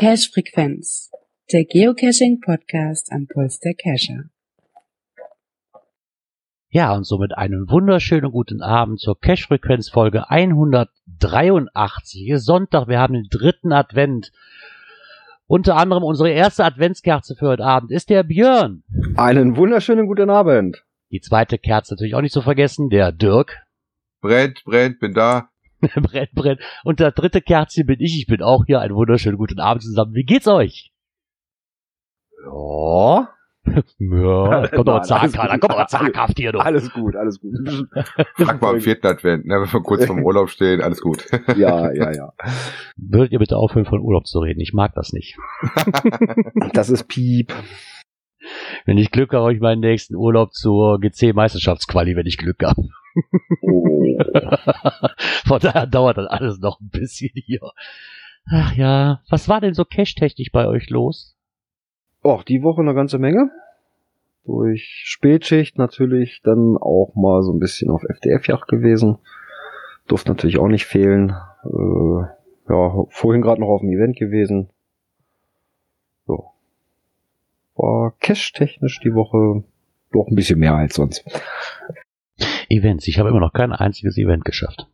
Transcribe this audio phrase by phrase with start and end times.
[0.00, 1.10] Cache Frequenz,
[1.52, 4.30] der Geocaching Podcast am Puls der Cacher.
[6.70, 12.30] Ja, und somit einen wunderschönen guten Abend zur Cache Frequenz Folge 183.
[12.30, 14.32] Es ist Sonntag, wir haben den dritten Advent.
[15.50, 18.84] Unter anderem unsere erste Adventskerze für heute Abend ist der Björn.
[19.16, 20.84] Einen wunderschönen guten Abend.
[21.10, 23.60] Die zweite Kerze natürlich auch nicht zu vergessen, der Dirk.
[24.20, 25.50] Brett, Brett, bin da.
[25.80, 26.60] Brett, Brett.
[26.84, 28.16] Und der dritte Kerze bin ich.
[28.16, 28.78] Ich bin auch hier.
[28.78, 30.14] Einen wunderschönen guten Abend zusammen.
[30.14, 30.92] Wie geht's euch?
[32.44, 33.34] Ja.
[33.98, 35.50] Ja, kommt doch zaghaft, alles gut.
[35.50, 36.58] dann kommt doch zaghaft hier, du.
[36.58, 37.52] Alles gut, alles gut.
[38.36, 41.26] Frag mal am vierten Advent, ne, wenn wir kurz vom Urlaub stehen, alles gut.
[41.56, 42.32] Ja, ja, ja.
[42.96, 44.60] Würdet ihr bitte aufhören, von Urlaub zu reden?
[44.60, 45.36] Ich mag das nicht.
[46.72, 47.52] Das ist Piep.
[48.86, 52.88] Wenn ich Glück habe, habe ich meinen nächsten Urlaub zur GC-Meisterschaftsquali, wenn ich Glück habe.
[53.62, 54.18] Oh.
[55.46, 57.60] Von daher dauert das alles noch ein bisschen hier.
[58.50, 61.36] Ach ja, was war denn so cash-technisch bei euch los?
[62.22, 63.50] Och, die Woche eine ganze Menge.
[64.44, 69.18] Durch Spätschicht natürlich dann auch mal so ein bisschen auf FDF-Yacht gewesen.
[70.06, 71.30] Durfte natürlich auch nicht fehlen.
[71.64, 72.22] Äh,
[72.68, 74.70] ja, vorhin gerade noch auf dem Event gewesen.
[76.28, 76.38] Ja.
[77.76, 79.64] War cash-technisch die Woche
[80.12, 81.24] doch ein bisschen mehr als sonst.
[82.68, 83.08] Events.
[83.08, 84.88] Ich habe immer noch kein einziges Event geschafft.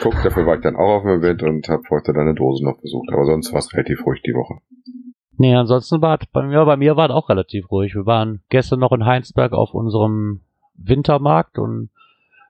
[0.00, 2.80] Guck, dafür war ich dann auch auf dem Event und habe heute deine Dose noch
[2.80, 3.10] besucht.
[3.12, 4.60] Aber sonst war es relativ ruhig die Woche.
[5.36, 7.94] Nee, ansonsten war bei mir, bei mir war es auch relativ ruhig.
[7.94, 10.42] Wir waren gestern noch in Heinsberg auf unserem
[10.74, 11.90] Wintermarkt und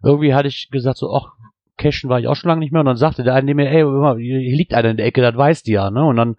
[0.02, 1.32] irgendwie hatte ich gesagt so, ach,
[1.78, 2.80] cashen war ich auch schon lange nicht mehr.
[2.80, 3.82] Und dann sagte der eine mir, ey,
[4.20, 6.04] hier liegt einer in der Ecke, das weißt du ja, ne?
[6.04, 6.36] Und dann,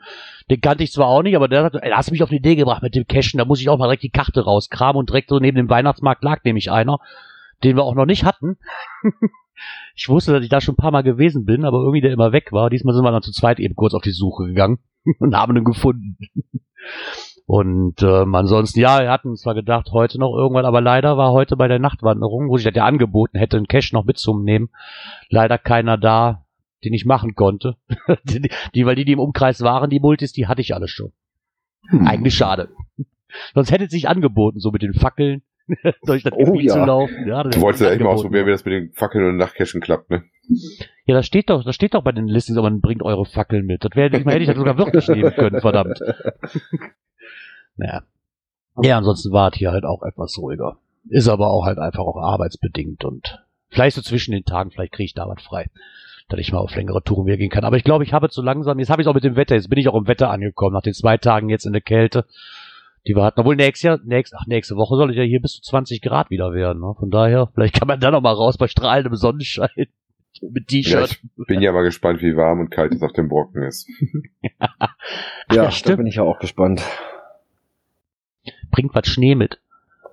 [0.49, 2.55] den kannte ich zwar auch nicht, aber der sagte, ey, hast mich auf die Idee
[2.55, 5.29] gebracht mit dem Cashen, da muss ich auch mal direkt die Karte rauskramen und direkt
[5.29, 6.99] so neben dem Weihnachtsmarkt lag nämlich einer,
[7.63, 8.57] den wir auch noch nicht hatten.
[9.95, 12.31] ich wusste, dass ich da schon ein paar Mal gewesen bin, aber irgendwie der immer
[12.31, 12.69] weg war.
[12.69, 14.77] Diesmal sind wir dann zu zweit eben kurz auf die Suche gegangen
[15.19, 16.17] und haben ihn gefunden.
[17.47, 21.55] Und ähm, ansonsten, ja, wir hatten zwar gedacht, heute noch irgendwann, aber leider war heute
[21.55, 24.69] bei der Nachtwanderung, wo ich das ja angeboten hätte, einen Cash noch mitzunehmen,
[25.29, 26.45] leider keiner da,
[26.83, 27.77] den ich machen konnte.
[28.23, 31.11] die, die, weil die, die im Umkreis waren, die Multis, die hatte ich alle schon.
[31.89, 32.07] Hm.
[32.07, 32.69] Eigentlich schade.
[33.53, 35.43] Sonst hätte es sich angeboten, so mit den Fackeln
[36.05, 36.73] durch das Oh, Gebiet ja.
[36.73, 37.27] zu laufen.
[37.27, 39.81] Ja, das Du wolltest ja echt mal ausprobieren, wie das mit den Fackeln und Nachtcachen
[39.81, 40.23] klappt, ne?
[41.05, 43.65] Ja, das steht doch, das steht doch bei den Listings, aber man bringt eure Fackeln
[43.65, 43.83] mit.
[43.83, 45.99] Das wäre, ich hätte ich das sogar wirklich nehmen können, verdammt.
[47.77, 48.03] Naja.
[48.81, 50.77] Ja, ansonsten war es hier halt auch etwas ruhiger.
[51.09, 55.05] Ist aber auch halt einfach auch arbeitsbedingt und vielleicht so zwischen den Tagen, vielleicht kriege
[55.05, 55.69] ich da was frei,
[56.29, 57.63] dass ich mal auf längere Touren wieder gehen kann.
[57.63, 59.55] Aber ich glaube, ich habe jetzt so langsam, jetzt habe ich auch mit dem Wetter,
[59.55, 62.25] jetzt bin ich auch im Wetter angekommen, nach den zwei Tagen jetzt in der Kälte,
[63.07, 63.39] die wir hatten.
[63.39, 66.29] Obwohl nächstes Jahr, nächst, ach, nächste Woche soll es ja hier bis zu 20 Grad
[66.29, 66.81] wieder werden.
[66.81, 66.93] Ne?
[66.97, 69.69] Von daher, vielleicht kann man da noch mal raus bei strahlendem Sonnenschein
[70.41, 71.11] mit Ja, T-Shirt.
[71.37, 73.87] ich bin ja mal gespannt, wie warm und kalt es auf dem Brocken ist.
[75.51, 75.97] Ja, ja, da stimmt.
[75.97, 76.81] bin ich ja auch gespannt.
[78.71, 79.59] Bringt was Schnee mit.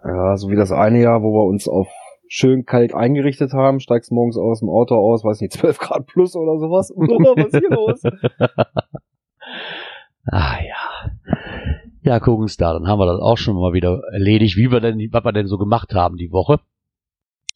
[0.04, 1.88] Ja, so wie das eine Jahr, wo wir uns auf
[2.28, 6.36] schön kalt eingerichtet haben, steigst morgens aus dem Auto aus, weiß nicht, 12 Grad plus
[6.36, 6.90] oder sowas.
[6.96, 8.02] Was ist hier los?
[10.30, 11.10] Ah ja.
[12.04, 14.80] Ja, gucken Sie da, dann haben wir das auch schon mal wieder erledigt, wie wir
[14.80, 16.58] denn, was wir denn so gemacht haben die Woche.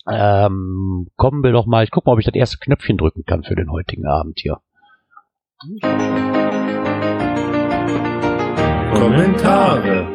[0.08, 3.42] Ähm, kommen wir doch mal, ich guck mal, ob ich das erste Knöpfchen drücken kann
[3.42, 4.60] für den heutigen Abend hier.
[8.94, 10.06] Kommentare.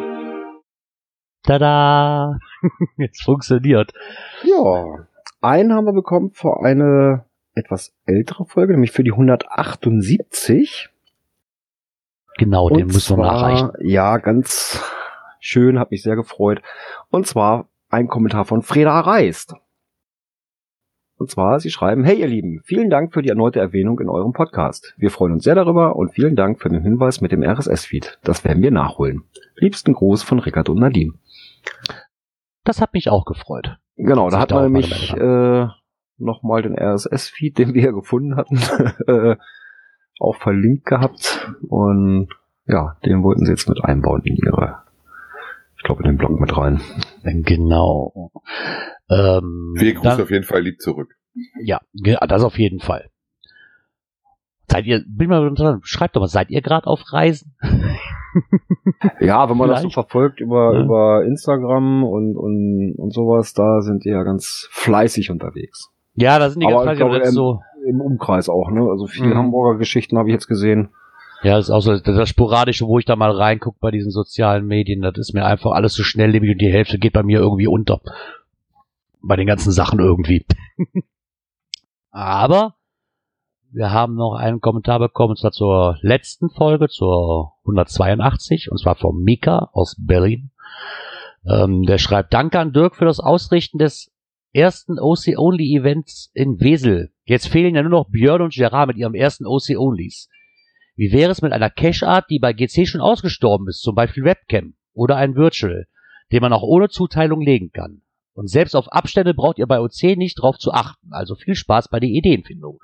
[1.44, 2.40] Tada!
[2.98, 3.92] Jetzt funktioniert.
[4.44, 5.08] Ja,
[5.42, 10.90] einen haben wir bekommen für eine etwas ältere Folge, nämlich für die 178.
[12.38, 13.72] Genau, den Und müssen wir nachreichen.
[13.80, 14.82] Ja, ganz
[15.40, 16.62] schön, hat mich sehr gefreut.
[17.10, 19.56] Und zwar ein Kommentar von Freda Reist.
[21.18, 24.34] Und zwar, sie schreiben, hey ihr Lieben, vielen Dank für die erneute Erwähnung in eurem
[24.34, 24.96] Podcast.
[24.98, 28.18] Wir freuen uns sehr darüber und vielen Dank für den Hinweis mit dem RSS-Feed.
[28.24, 29.26] Das werden wir nachholen.
[29.56, 31.14] Liebsten Gruß von Rickard und Nadine.
[32.64, 33.78] Das hat mich auch gefreut.
[33.98, 35.68] Genau, da Sich hat da man nämlich äh,
[36.18, 38.58] nochmal den RSS-Feed, den wir gefunden hatten,
[39.08, 39.36] äh,
[40.22, 41.52] auch verlinkt gehabt.
[41.68, 42.30] Und
[42.66, 44.80] ja, den wollten sie jetzt mit einbauen in ihre,
[45.78, 46.80] ich glaube, in den Blog mit rein.
[47.24, 48.32] Genau.
[49.10, 51.16] Ähm, Wir grüßen dann- auf jeden Fall lieb zurück.
[51.64, 53.10] Ja, ge- das auf jeden Fall.
[54.70, 55.52] Seid ihr, bin mal
[55.84, 57.56] schreibt doch mal, seid ihr gerade auf Reisen?
[59.20, 59.94] Ja, wenn man das so Vielleicht.
[59.94, 60.84] verfolgt über, Ja.
[60.86, 65.90] über Instagram und, und, und sowas, da sind die ja ganz fleißig unterwegs.
[66.14, 68.50] Ja, da sind die Aber ganz fleißig, aber glaube, das ist ähm, so, Im Umkreis
[68.50, 68.82] auch, ne?
[68.90, 69.38] Also viele Mhm.
[69.38, 70.90] Hamburger Geschichten habe ich jetzt gesehen.
[71.44, 74.68] Ja, das ist auch so das Sporadische, wo ich da mal reingucke bei diesen sozialen
[74.68, 75.02] Medien.
[75.02, 78.00] Das ist mir einfach alles so schnelllebig und die Hälfte geht bei mir irgendwie unter.
[79.24, 80.46] Bei den ganzen Sachen irgendwie.
[82.12, 82.76] Aber
[83.72, 88.96] wir haben noch einen Kommentar bekommen, und zwar zur letzten Folge, zur 182, und zwar
[88.96, 90.52] von Mika aus Berlin.
[91.50, 94.12] Ähm, der schreibt, Danke an Dirk für das Ausrichten des
[94.54, 97.12] ersten OC-Only-Events in Wesel.
[97.32, 100.28] Jetzt fehlen ja nur noch Björn und Gerard mit ihrem ersten OC-Onlys.
[100.98, 104.74] Wie wäre es mit einer Cache-Art, die bei GC schon ausgestorben ist, zum Beispiel Webcam
[104.92, 105.88] oder ein Virtual,
[106.34, 108.02] den man auch ohne Zuteilung legen kann?
[108.34, 111.88] Und selbst auf Abstände braucht ihr bei OC nicht drauf zu achten, also viel Spaß
[111.88, 112.80] bei der Ideenfindung.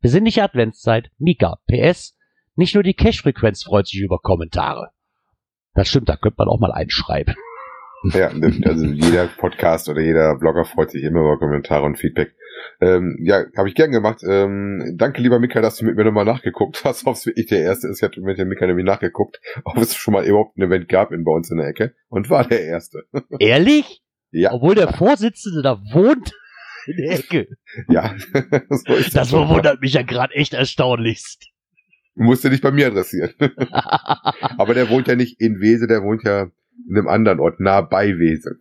[0.00, 2.16] Besinnliche Adventszeit, Mika, PS,
[2.56, 4.90] nicht nur die Cache-Frequenz freut sich über Kommentare.
[5.74, 7.36] Das stimmt, da könnte man auch mal einschreiben.
[8.14, 8.28] Ja,
[8.64, 12.34] also jeder Podcast oder jeder Blogger freut sich immer über Kommentare und Feedback.
[12.80, 14.22] Ähm, ja, habe ich gern gemacht.
[14.28, 17.60] Ähm, danke, lieber Mika, dass du mit mir nochmal nachgeguckt hast, ob es wirklich der
[17.60, 17.98] erste ist.
[17.98, 21.12] Ich hatte mit dem Mika nämlich nachgeguckt, ob es schon mal überhaupt ein Event gab
[21.12, 23.04] in, bei uns in der Ecke und war der erste.
[23.38, 24.02] Ehrlich?
[24.30, 24.52] Ja.
[24.52, 26.32] Obwohl der Vorsitzende da wohnt
[26.86, 27.48] in der Ecke.
[27.88, 28.14] Ja,
[28.98, 31.48] ist Das verwundert mich ja gerade echt erstaunlichst.
[32.14, 33.32] Musste nicht bei mir adressieren.
[34.58, 36.50] Aber der wohnt ja nicht in Wese, der wohnt ja
[36.88, 38.56] in einem anderen Ort, nah bei Wese.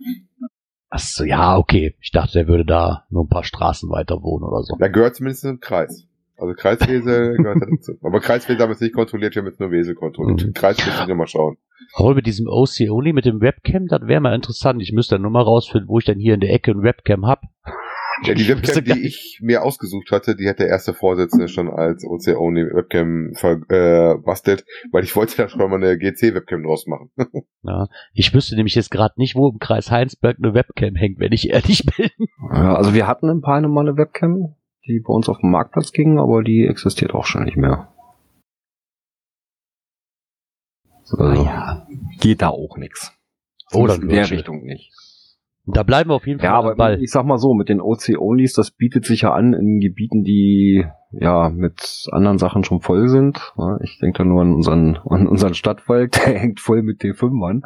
[0.89, 1.95] Ach so, ja, okay.
[2.01, 4.75] Ich dachte, der würde da nur ein paar Straßen weiter wohnen oder so.
[4.77, 6.07] Da gehört zumindest zum Kreis.
[6.37, 7.93] Also Kreiswese gehört da dazu.
[8.01, 10.45] Aber Kreiswese haben wir jetzt nicht kontrolliert, wir haben jetzt nur Wese kontrolliert.
[10.45, 10.53] Mhm.
[10.53, 11.57] Kreiswese müssen wir mal schauen.
[11.95, 14.81] Obwohl mit diesem OC Only, mit dem Webcam, das wäre mal interessant.
[14.81, 17.25] Ich müsste dann nur mal rausfinden, wo ich dann hier in der Ecke ein Webcam
[17.25, 17.41] hab.
[18.23, 22.05] Ja, die Webcam, die ich mir ausgesucht hatte, die hat der erste Vorsitzende schon als
[22.05, 27.11] OC-Only Webcam verbastelt, weil ich wollte da schon mal eine GC-Webcam draus machen.
[27.63, 31.31] Ja, ich wüsste nämlich jetzt gerade nicht, wo im Kreis Heinsberg eine Webcam hängt, wenn
[31.31, 32.09] ich ehrlich bin.
[32.51, 34.55] Ja, also wir hatten ein paar mal eine Webcam,
[34.87, 37.93] die bei uns auf dem Marktplatz ging, aber die existiert auch schon nicht mehr.
[41.03, 41.47] Also
[42.19, 43.11] geht da auch nix.
[43.73, 44.29] Oder in der.
[44.29, 44.91] Richtung nicht.
[45.65, 47.01] Da bleiben wir auf jeden Fall Ja, aber Ball.
[47.01, 50.85] ich sag mal so, mit den OC-Onlys, das bietet sich ja an in Gebieten, die
[51.11, 53.53] ja mit anderen Sachen schon voll sind.
[53.57, 57.61] Ja, Ich denke da nur an unseren, an unseren Stadtwald, der hängt voll mit D5ern.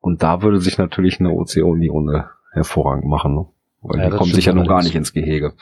[0.00, 3.34] Und da würde sich natürlich eine OC-Only-Runde hervorragend machen.
[3.34, 3.46] Ne?
[3.80, 5.54] Weil Ja, die kommen stimmt sich ja nun gar nicht ins Gehege.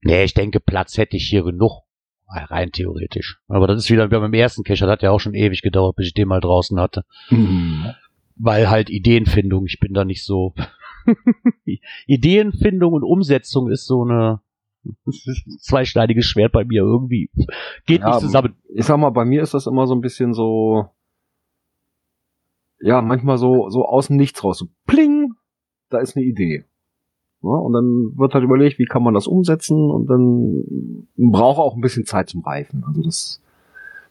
[0.00, 1.82] Nee, ich denke, Platz hätte ich hier genug.
[2.26, 3.38] Rein theoretisch.
[3.46, 5.94] Aber das ist wieder wie beim ersten Cache, das hat ja auch schon ewig gedauert,
[5.94, 7.04] bis ich den mal draußen hatte.
[8.36, 10.54] Weil halt Ideenfindung, ich bin da nicht so.
[12.06, 14.40] Ideenfindung und Umsetzung ist so eine
[15.60, 17.30] zweischneidiges Schwert bei mir irgendwie.
[17.86, 18.54] Geht Ja, nicht zusammen.
[18.74, 20.88] ich sag mal, bei mir ist das immer so ein bisschen so,
[22.80, 24.58] ja, manchmal so, so aus dem Nichts raus.
[24.58, 25.34] So pling,
[25.90, 26.64] da ist eine Idee.
[27.42, 31.74] Ja, und dann wird halt überlegt, wie kann man das umsetzen und dann braucht auch
[31.74, 32.84] ein bisschen Zeit zum Reifen.
[32.86, 33.40] Also das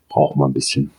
[0.08, 0.92] braucht man ein bisschen.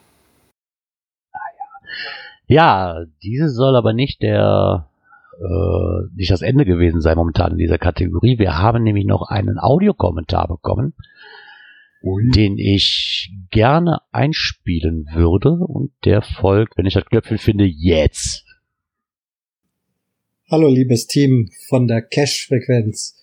[2.46, 4.88] Ja, diese soll aber nicht der
[5.40, 8.38] äh, nicht das Ende gewesen sein momentan in dieser Kategorie.
[8.38, 10.94] Wir haben nämlich noch einen Audiokommentar bekommen,
[12.02, 18.44] den ich gerne einspielen würde und der folgt, wenn ich das Knöpfchen finde, jetzt.
[20.50, 23.16] Hallo liebes Team von der Cash-Frequenz.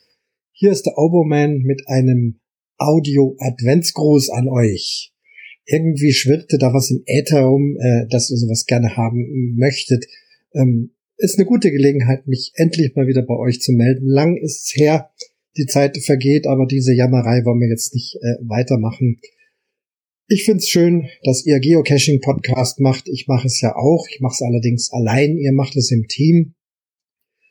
[0.52, 2.40] Hier ist der Oboman mit einem
[2.78, 5.14] Audio-Adventsgruß an euch.
[5.66, 10.06] Irgendwie schwirrte da was im Äther rum, äh, dass ihr sowas gerne haben möchtet.
[10.54, 14.08] Ähm, ist eine gute Gelegenheit, mich endlich mal wieder bei euch zu melden.
[14.08, 15.12] Lang ist's her,
[15.58, 19.20] die Zeit vergeht, aber diese Jammerei wollen wir jetzt nicht äh, weitermachen.
[20.28, 23.10] Ich find's schön, dass ihr Geocaching-Podcast macht.
[23.10, 24.08] Ich mache es ja auch.
[24.10, 25.38] Ich mache es allerdings allein.
[25.38, 26.54] Ihr macht es im Team.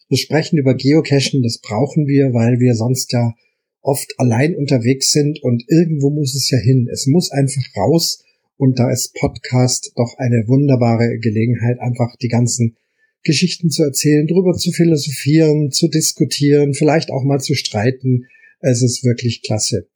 [0.09, 3.35] Wir sprechen über Geocachen, das brauchen wir, weil wir sonst ja
[3.83, 6.89] oft allein unterwegs sind und irgendwo muss es ja hin.
[6.91, 8.23] Es muss einfach raus
[8.57, 12.77] und da ist Podcast doch eine wunderbare Gelegenheit, einfach die ganzen
[13.23, 18.27] Geschichten zu erzählen, drüber zu philosophieren, zu diskutieren, vielleicht auch mal zu streiten.
[18.61, 19.89] Es ist wirklich klasse.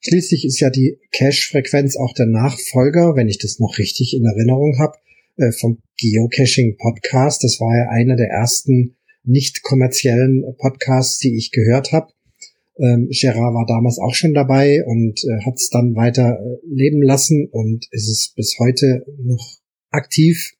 [0.00, 4.78] Schließlich ist ja die Cache-Frequenz auch der Nachfolger, wenn ich das noch richtig in Erinnerung
[4.78, 4.96] habe,
[5.36, 7.42] äh, vom Geocaching-Podcast.
[7.42, 12.12] Das war ja einer der ersten nicht kommerziellen Podcasts, die ich gehört habe.
[12.78, 17.02] Ähm, Gerard war damals auch schon dabei und äh, hat es dann weiter äh, leben
[17.02, 19.58] lassen und ist es bis heute noch
[19.90, 20.52] aktiv.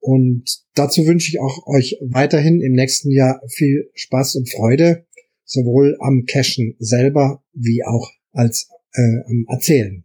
[0.00, 0.44] Und
[0.74, 5.06] dazu wünsche ich auch euch weiterhin im nächsten Jahr viel Spaß und Freude,
[5.44, 10.04] sowohl am Cashen selber wie auch als äh, am Erzählen.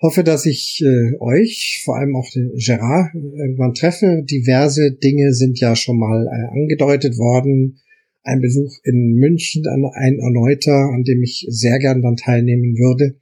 [0.00, 4.22] Hoffe, dass ich äh, euch, vor allem auch den Gerard, irgendwann treffe.
[4.24, 7.80] Diverse Dinge sind ja schon mal äh, angedeutet worden.
[8.28, 13.16] Ein Besuch in München, ein erneuter, an dem ich sehr gern dann teilnehmen würde.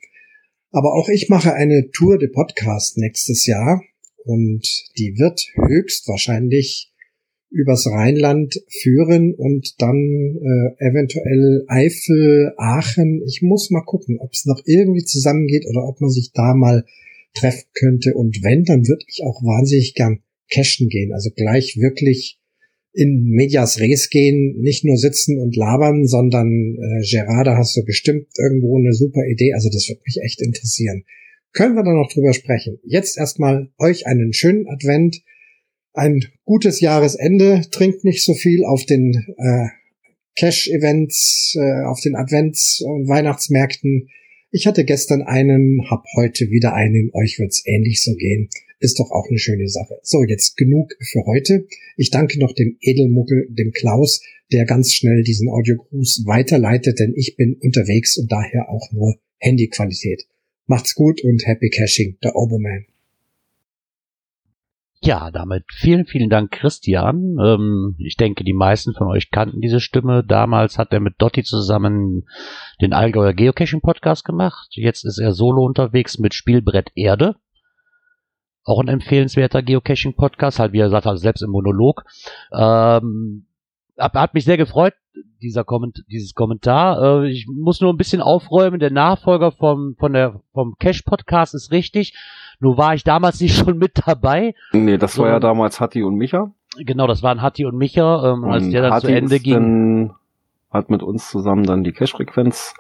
[0.73, 3.83] Aber auch ich mache eine Tour de Podcast nächstes Jahr
[4.25, 4.67] und
[4.99, 6.93] die wird höchstwahrscheinlich
[7.51, 13.23] übers Rheinland führen und dann äh, eventuell Eifel, Aachen.
[13.27, 16.85] Ich muss mal gucken, ob es noch irgendwie zusammengeht oder ob man sich da mal
[17.33, 18.15] treffen könnte.
[18.15, 20.19] Und wenn, dann würde ich auch wahnsinnig gern
[20.51, 21.13] cashen gehen.
[21.13, 22.41] Also gleich wirklich
[22.97, 28.27] in Medias Res gehen, nicht nur sitzen und labern, sondern äh, Gerarda hast du bestimmt
[28.39, 29.53] irgendwo eine super Idee.
[29.53, 31.05] Also das würde mich echt interessieren.
[31.53, 32.79] Können wir da noch drüber sprechen?
[32.85, 35.23] Jetzt erstmal euch einen schönen Advent,
[35.93, 39.69] ein gutes Jahresende, trinkt nicht so viel auf den äh,
[40.37, 44.09] Cash-Events, äh, auf den Advents- und Weihnachtsmärkten.
[44.51, 48.49] Ich hatte gestern einen, hab heute wieder einen, euch wird's ähnlich so gehen.
[48.79, 49.99] Ist doch auch eine schöne Sache.
[50.03, 51.67] So, jetzt genug für heute.
[51.97, 54.23] Ich danke noch dem Edelmuckel, dem Klaus,
[54.53, 60.27] der ganz schnell diesen Audiogruß weiterleitet, denn ich bin unterwegs und daher auch nur Handyqualität.
[60.67, 62.87] Macht's gut und happy caching, der Oboman.
[65.01, 67.37] Ja, damit vielen, vielen Dank, Christian.
[67.39, 70.25] Ähm, ich denke, die meisten von euch kannten diese Stimme.
[70.25, 72.25] Damals hat er mit Dotti zusammen
[72.81, 74.69] den Allgäuer Geocaching Podcast gemacht.
[74.71, 77.37] Jetzt ist er solo unterwegs mit Spielbrett Erde.
[78.67, 82.03] Auch ein empfehlenswerter Geocaching-Podcast, halt wie er sagt, also selbst im Monolog.
[82.53, 83.47] Ähm,
[83.97, 84.95] hat mich sehr gefreut,
[85.41, 87.23] dieser Komment dieses Kommentar.
[87.23, 88.81] Äh, ich muss nur ein bisschen aufräumen.
[88.81, 92.15] Der Nachfolger vom, von der, vom Cache-Podcast ist richtig.
[92.59, 94.55] Nur war ich damals nicht schon mit dabei.
[94.73, 95.23] Nee, das So.
[95.23, 96.51] war ja damals Hatti und Micha.
[96.79, 98.33] Genau, das waren Hatti und Micha.
[98.33, 99.55] Ähm, und als der dann Hatti zu Ende ging.
[99.55, 100.15] Dann,
[100.71, 102.75] hat mit uns zusammen dann die Cache-Frequenz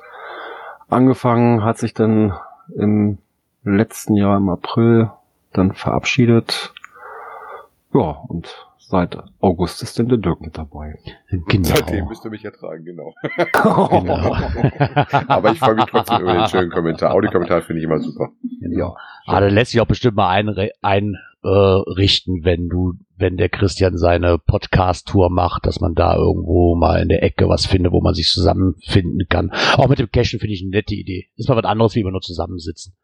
[0.88, 2.34] angefangen, hat sich dann
[2.74, 3.18] im
[3.64, 5.10] letzten Jahr im April
[5.52, 6.74] dann verabschiedet.
[7.94, 10.98] Ja, und seit August ist dann der Dirk mit dabei.
[11.48, 11.68] Genau.
[11.68, 13.14] Seitdem müsst ihr mich ertragen, genau.
[13.52, 14.36] genau.
[15.28, 17.12] Aber ich freue mich trotzdem über den schönen Kommentar.
[17.12, 18.30] Audiokommentar finde ich immer super.
[18.60, 18.94] Ja.
[19.26, 23.48] Ah, da lässt sich auch bestimmt mal einrichten, ein, äh, richten, wenn du, wenn der
[23.48, 28.00] Christian seine Podcast-Tour macht, dass man da irgendwo mal in der Ecke was findet, wo
[28.00, 29.50] man sich zusammenfinden kann.
[29.76, 31.28] Auch mit dem Cashen finde ich eine nette Idee.
[31.36, 32.94] Ist mal was anderes, wie immer nur zusammensitzen.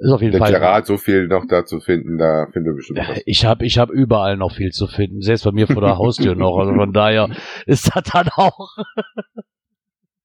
[0.00, 0.50] Ist auf jeden Fall.
[0.50, 3.20] Gerard, so viel noch da zu finden, da finden wir bestimmt was.
[3.26, 6.34] Ich habe ich hab überall noch viel zu finden, selbst bei mir vor der Haustür
[6.34, 6.56] noch.
[6.56, 7.28] Also von daher
[7.66, 8.76] ist das dann auch.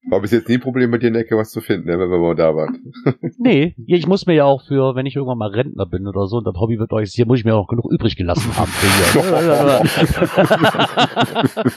[0.08, 1.98] War bis jetzt nie ein Problem mit dir in der Ecke was zu finden, ne,
[1.98, 2.92] wenn wir mal da waren.
[3.38, 6.36] Nee, ich muss mir ja auch für, wenn ich irgendwann mal Rentner bin oder so
[6.38, 8.86] und das Hobby wird euch hier, muss ich mir auch genug übrig gelassen haben für
[9.12, 9.84] hier.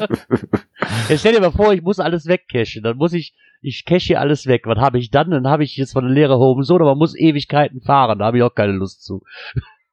[1.09, 2.83] Jetzt stell dir mal vor, ich muss alles wegcachen.
[2.83, 4.65] Dann muss ich, ich cache hier alles weg.
[4.65, 5.31] Was habe ich dann?
[5.31, 8.19] Dann habe ich jetzt von der leere Home so, aber man muss Ewigkeiten fahren.
[8.19, 9.23] Da habe ich auch keine Lust zu.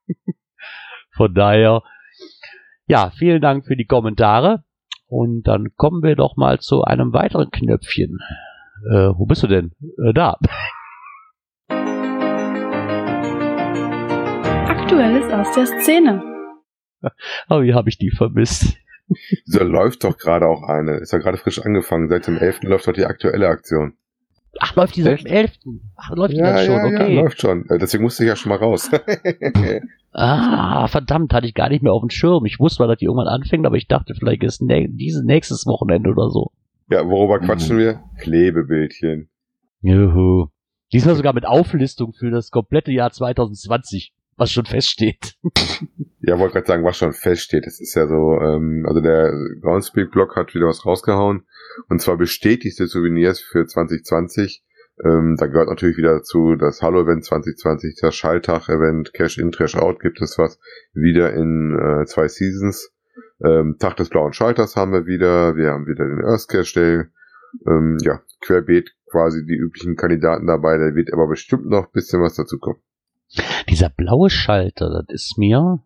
[1.17, 1.83] Von daher,
[2.87, 4.65] ja, vielen Dank für die Kommentare.
[5.09, 8.19] Und dann kommen wir doch mal zu einem weiteren Knöpfchen.
[8.91, 9.73] Äh, wo bist du denn?
[10.05, 10.37] Äh, da.
[14.69, 16.23] Aktuelles aus der Szene.
[17.49, 18.79] Oh, wie habe ich die vermisst?
[19.45, 20.97] So läuft doch gerade auch eine.
[20.97, 22.09] Ist ja gerade frisch angefangen.
[22.09, 22.63] Seit dem 11.
[22.65, 23.95] läuft doch die aktuelle Aktion.
[24.59, 25.53] Ach, läuft die seit dem 11.
[25.97, 27.15] Ach, läuft die dann schon, okay.
[27.15, 27.69] läuft schon.
[27.69, 28.91] Äh, Deswegen musste ich ja schon mal raus.
[30.19, 32.47] Ah, verdammt, hatte ich gar nicht mehr auf dem Schirm.
[32.47, 35.67] Ich wusste zwar, dass die irgendwann anfängt, aber ich dachte, vielleicht ist nä dieses nächstes
[35.67, 36.53] Wochenende oder so.
[36.89, 38.01] ja, worüber quatschen wir?
[38.19, 39.29] Klebebildchen.
[39.83, 40.47] Juhu.
[40.91, 45.35] Diesmal sogar mit Auflistung für das komplette Jahr 2020, was schon feststeht.
[46.21, 47.67] Ja, wollte gerade sagen, was schon feststeht.
[47.67, 51.47] Es ist ja so, ähm, also der Groundspeak-Blog hat wieder was rausgehauen.
[51.89, 54.65] Und zwar bestätigte Souvenirs für 2020.
[55.05, 60.39] Ähm, da gehört natürlich wieder dazu das Hallo-Event 2020, das Schalltag-Event, Cash-In, Trash-Out gibt es
[60.39, 60.59] was.
[60.95, 62.93] Wieder in äh, zwei Seasons.
[63.45, 65.57] Ähm, Tag des blauen Schalters haben wir wieder.
[65.57, 67.05] Wir haben wieder den Earth Cash Day.
[67.67, 70.79] Ähm, ja, querbeet quasi die üblichen Kandidaten dabei.
[70.79, 72.81] Da wird aber bestimmt noch ein bisschen was dazu kommen.
[73.69, 75.81] Dieser blaue Schalter, das ist mir,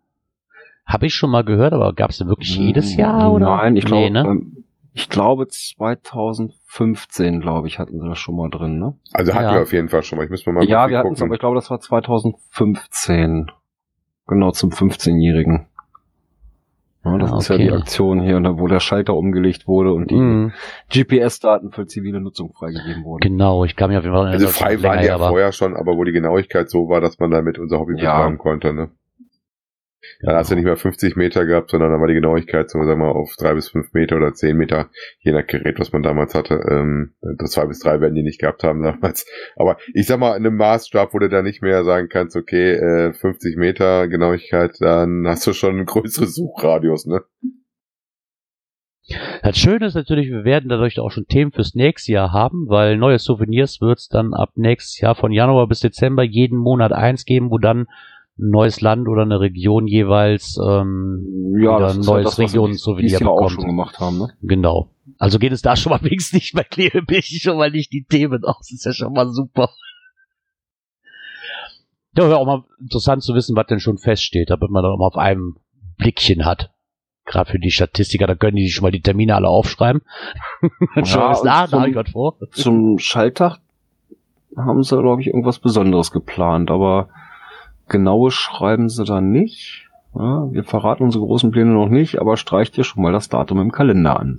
[0.87, 3.57] habe ich schon mal gehört, aber gab es den wirklich jedes Jahr oder?
[3.57, 4.21] Nein, ich glaube, Nee, ne?
[4.29, 8.95] ähm, ich glaube 2015, glaube ich, hatten sie das schon mal drin, ne?
[9.13, 9.55] Also hatten Ja.
[9.55, 10.25] wir auf jeden Fall schon mal.
[10.25, 11.29] Ich muss mal mal ja, wir hatten es, gucken.
[11.29, 13.51] aber ich glaube, das war 2015.
[14.27, 15.67] Genau, zum 15-Jährigen.
[17.05, 17.65] Ja, das Ah, ist ja okay.
[17.65, 20.53] die Aktion hier, ne, wo der Schalter umgelegt wurde und die Mhm.
[20.93, 23.21] GPS-Daten für zivile Nutzung freigegeben wurden.
[23.21, 25.97] Genau, ich kam ja auf jeden Fall Also frei waren die ja vorher schon, aber
[25.97, 28.17] wo die Genauigkeit so war, dass man damit unser Hobby Ja.
[28.19, 28.91] betreiben konnte, ne?
[30.23, 32.97] Dann hast du nicht mehr 50 Meter gehabt, sondern dann war die Genauigkeit sagen wir
[32.97, 34.91] mal, auf drei bis fünf Meter oder zehn Meter,
[35.21, 36.61] je nach Gerät, was man damals hatte.
[36.71, 39.27] Ähm, das zwei bis drei werden die nicht gehabt haben damals.
[39.57, 42.73] Aber ich sag mal, in einem Maßstab, wo du da nicht mehr sagen kannst, okay,
[42.73, 47.23] äh, 50 Meter Genauigkeit, dann hast du schon einen größeren Suchradius, ne?
[49.43, 52.97] Das Schöne ist natürlich, wir werden dadurch auch schon Themen fürs nächste Jahr haben, weil
[52.97, 57.25] neue Souvenirs wird es dann ab nächstes Jahr von Januar bis Dezember jeden Monat eins
[57.25, 57.87] geben, wo dann
[58.39, 63.31] ein neues Land oder eine Region jeweils ähm, wieder ein ist neues wir Regionensouvenir Jahr
[63.31, 63.53] auch bekommt.
[63.53, 64.33] schon gemacht haben, ne?
[64.43, 64.91] Genau.
[65.19, 68.45] Also geht es da schon mal wenigstens nicht bei Klebebildchen schon mal nicht die Themen
[68.45, 68.59] aus.
[68.59, 69.71] Das ist ja schon mal super.
[72.17, 74.99] Ja, wäre auch mal interessant zu wissen, was denn schon feststeht, damit man dann auch
[74.99, 75.57] mal auf einem
[75.97, 76.71] Blickchen hat.
[77.25, 80.03] Gerade für die Statistiker, da können die schon mal die Termine alle aufschreiben.
[81.05, 82.39] Schon Ja, wissen, und ah, da vor.
[82.51, 83.61] Zum Schalltag
[84.57, 87.09] haben sie, glaube ich, irgendwas Besonderes geplant, aber
[87.91, 89.87] genaue schreiben sie da nicht.
[90.15, 93.61] Ja, wir verraten unsere großen Pläne noch nicht, aber streicht ihr schon mal das Datum
[93.61, 94.39] im Kalender an.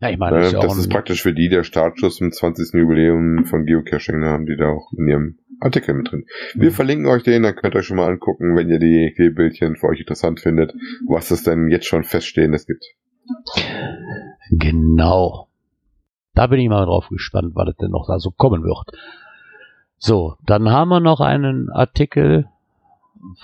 [0.00, 2.32] Ja, ich meine, das ist Äh, ja das ist praktisch für die der Startschuss zum
[2.32, 2.72] 20.
[2.80, 6.24] Jubiläum von Geocaching, da haben die da auch in ihrem Artikel mit drin.
[6.54, 6.74] Wir Mhm.
[6.74, 9.86] verlinken euch den, dann könnt ihr euch schon mal angucken, wenn ihr die Klebebildchen für
[9.88, 10.74] euch interessant findet,
[11.06, 12.84] was es denn jetzt schon feststehendes gibt.
[14.50, 15.48] Genau.
[16.34, 18.90] Da bin ich mal drauf gespannt, was das denn noch da so kommen wird.
[20.04, 22.48] So, dann haben wir noch einen Artikel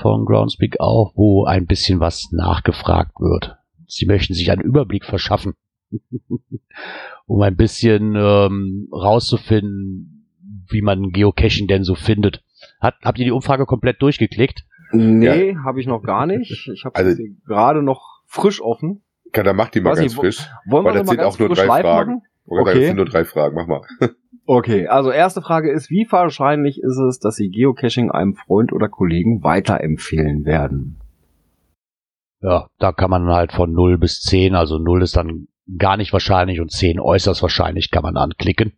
[0.00, 3.56] von Groundspeak auch, wo ein bisschen was nachgefragt wird.
[3.86, 5.54] Sie möchten sich einen Überblick verschaffen,
[7.26, 10.26] um ein bisschen ähm, rauszufinden,
[10.68, 12.42] wie man Geocaching denn so findet.
[12.80, 14.64] Hat, habt ihr die Umfrage komplett durchgeklickt?
[14.90, 16.50] Nee, habe ich noch gar nicht.
[16.74, 19.02] Ich habe Also- sie gerade noch frisch offen.
[19.32, 20.48] Ja, dann macht die mal Weiß ganz nicht, frisch.
[20.66, 22.14] Wollen wir das sind ganz auch nur drei Fragen.
[22.14, 22.22] machen?
[22.46, 22.70] Oder Okay.
[22.70, 22.78] okay.
[22.80, 23.82] das sind nur drei Fragen, mach mal.
[24.50, 28.88] Okay, also erste Frage ist, wie wahrscheinlich ist es, dass Sie Geocaching einem Freund oder
[28.88, 30.98] Kollegen weiterempfehlen werden?
[32.40, 36.14] Ja, da kann man halt von 0 bis 10, also 0 ist dann gar nicht
[36.14, 38.72] wahrscheinlich und 10 äußerst wahrscheinlich kann man anklicken.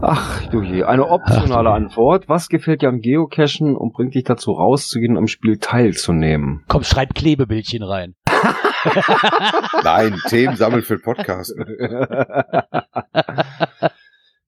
[0.00, 1.74] Ach du je, eine optionale Ach.
[1.74, 2.30] Antwort.
[2.30, 6.64] Was gefällt dir am Geocachen und bringt dich dazu rauszugehen, am Spiel teilzunehmen?
[6.66, 8.14] Komm, schreib Klebebildchen rein.
[9.84, 11.54] Nein, Themen sammeln für den Podcast.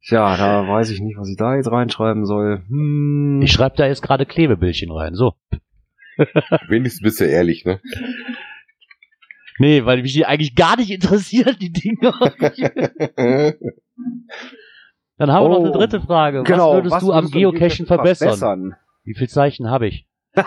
[0.06, 2.62] Tja, da weiß ich nicht, was ich da jetzt reinschreiben soll.
[2.68, 3.40] Hm.
[3.42, 5.14] Ich schreibe da jetzt gerade Klebebildchen rein.
[5.14, 5.34] So.
[6.68, 7.80] Wenigstens bist du ehrlich, ne?
[9.58, 12.12] Nee, weil mich die eigentlich gar nicht interessieren, die Dinge.
[15.18, 16.42] Dann haben wir noch eine Oh, dritte Frage.
[16.44, 18.74] genau, was würdest du am Geocachen verbessern?
[19.04, 20.07] Wie viel Zeichen habe ich?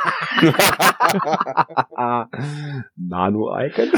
[2.97, 3.89] Nano-Icon?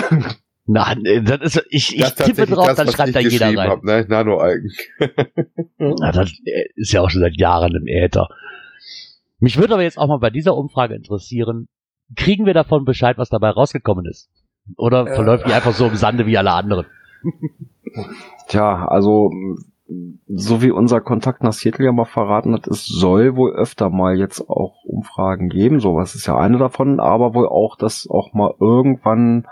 [0.66, 3.70] Na, nee, das ist, ich, ich Das tippe drauf, das, dann schreibt da jeder rein.
[3.70, 4.06] Hab, ne?
[4.08, 4.70] Nano-Algen.
[5.78, 8.30] Na, das äh, ist ja auch schon seit Jahren im Äther.
[9.40, 11.68] Mich würde aber jetzt auch mal bei dieser Umfrage interessieren,
[12.16, 14.30] kriegen wir davon Bescheid, was dabei rausgekommen ist?
[14.78, 15.16] Oder Äh.
[15.16, 16.86] verläuft die einfach so im Sande wie alle anderen?
[18.48, 19.32] Tja, also
[20.28, 24.18] so wie unser Kontakt nach Seattle ja mal verraten hat, es soll wohl öfter mal
[24.18, 25.80] jetzt auch Umfragen geben.
[25.80, 29.46] Sowas ist ja eine davon, aber wohl auch, dass auch mal irgendwann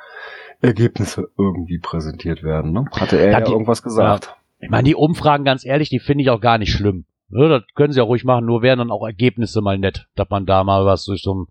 [0.61, 2.71] Ergebnisse irgendwie präsentiert werden.
[2.71, 2.85] Ne?
[2.91, 4.35] Hatte er Ja, ja, die- irgendwas gesagt.
[4.59, 7.05] Ich meine, die Umfragen, ganz ehrlich, die finde ich auch gar nicht schlimm.
[7.29, 10.29] Ne, das können sie ja ruhig machen, nur wären dann auch Ergebnisse mal nett, dass
[10.29, 11.47] man da mal was durch so ein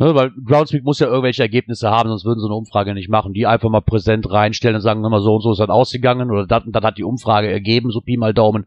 [0.00, 3.34] Ne, weil Groundspeak muss ja irgendwelche Ergebnisse haben, sonst würden sie eine Umfrage nicht machen.
[3.34, 6.46] Die einfach mal präsent reinstellen und sagen, mal, so und so ist das ausgegangen oder
[6.46, 8.64] das und das hat die Umfrage ergeben, so Pi mal Daumen.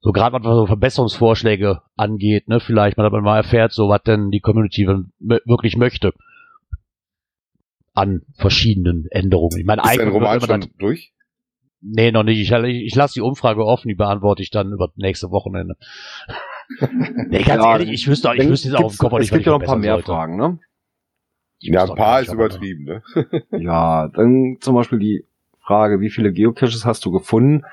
[0.00, 4.02] So gerade was so Verbesserungsvorschläge angeht, ne, vielleicht mal, dass man mal erfährt, so was
[4.02, 4.84] denn die Community
[5.20, 6.12] wirklich möchte.
[7.94, 9.60] An verschiedenen Änderungen.
[9.60, 11.12] Ich meine, Ist dein Roman schon durch?
[11.80, 12.40] Nee, noch nicht.
[12.40, 15.76] Ich, ich, ich lasse die Umfrage offen, die beantworte ich dann über nächste Wochenende.
[17.28, 19.46] Nee, ganz Ja, ehrlich, ich wüsste, ich wüsste jetzt auch gibt's- Kopf nicht, Es gibt
[19.46, 20.06] ja noch ein paar mehr sollte.
[20.06, 20.58] Fragen, ne?
[21.60, 23.02] Ich Ja, ein paar ist übertrieben, ne?
[23.52, 25.24] Ja, dann zum Beispiel die
[25.60, 27.64] Frage, wie viele Geocaches hast du gefunden?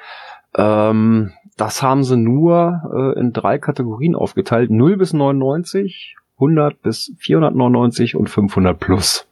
[0.57, 4.71] Ähm, das haben sie nur äh, in drei Kategorien aufgeteilt.
[4.71, 9.27] 0 bis 99, 100 bis 499 und 500 plus.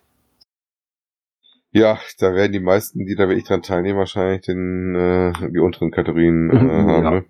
[1.71, 5.89] Ja, da werden die meisten, die da wirklich dran teilnehmen, wahrscheinlich den, äh, die unteren
[5.91, 7.12] Kategorien äh, Mhm, haben, ja.
[7.12, 7.26] ne?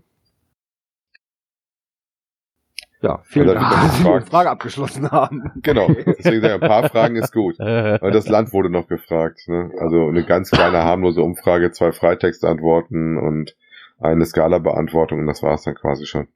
[3.04, 4.26] Ja, vielen Dank, dass Sie die.
[4.26, 5.52] Frage abgeschlossen haben.
[5.62, 5.90] Genau.
[5.90, 7.60] Deswegen ein paar Fragen ist gut.
[7.60, 9.42] Aber das Land wurde noch gefragt.
[9.48, 9.72] Ne?
[9.78, 13.58] Also eine ganz kleine harmlose Umfrage, zwei Freitextantworten und
[14.00, 16.30] eine Skala-Beantwortung und das war's dann quasi schon.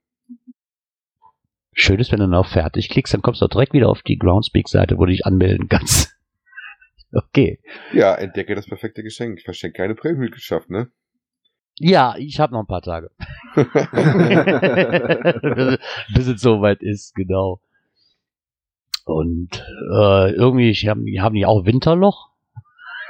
[1.72, 4.98] Schön ist, wenn du noch fertig klickst, dann kommst du direkt wieder auf die Groundspeak-Seite,
[4.98, 6.14] wo du dich anmelden kannst.
[7.10, 7.58] Okay.
[7.94, 9.38] Ja, entdecke das perfekte Geschenk.
[9.38, 10.90] Ich verschenke keine Prämienmitgliedschaft, ne?
[11.80, 13.10] Ja, ich habe noch ein paar Tage.
[16.14, 17.60] Bis es soweit ist, genau.
[19.04, 22.28] Und äh, irgendwie ich haben, haben die auch Winterloch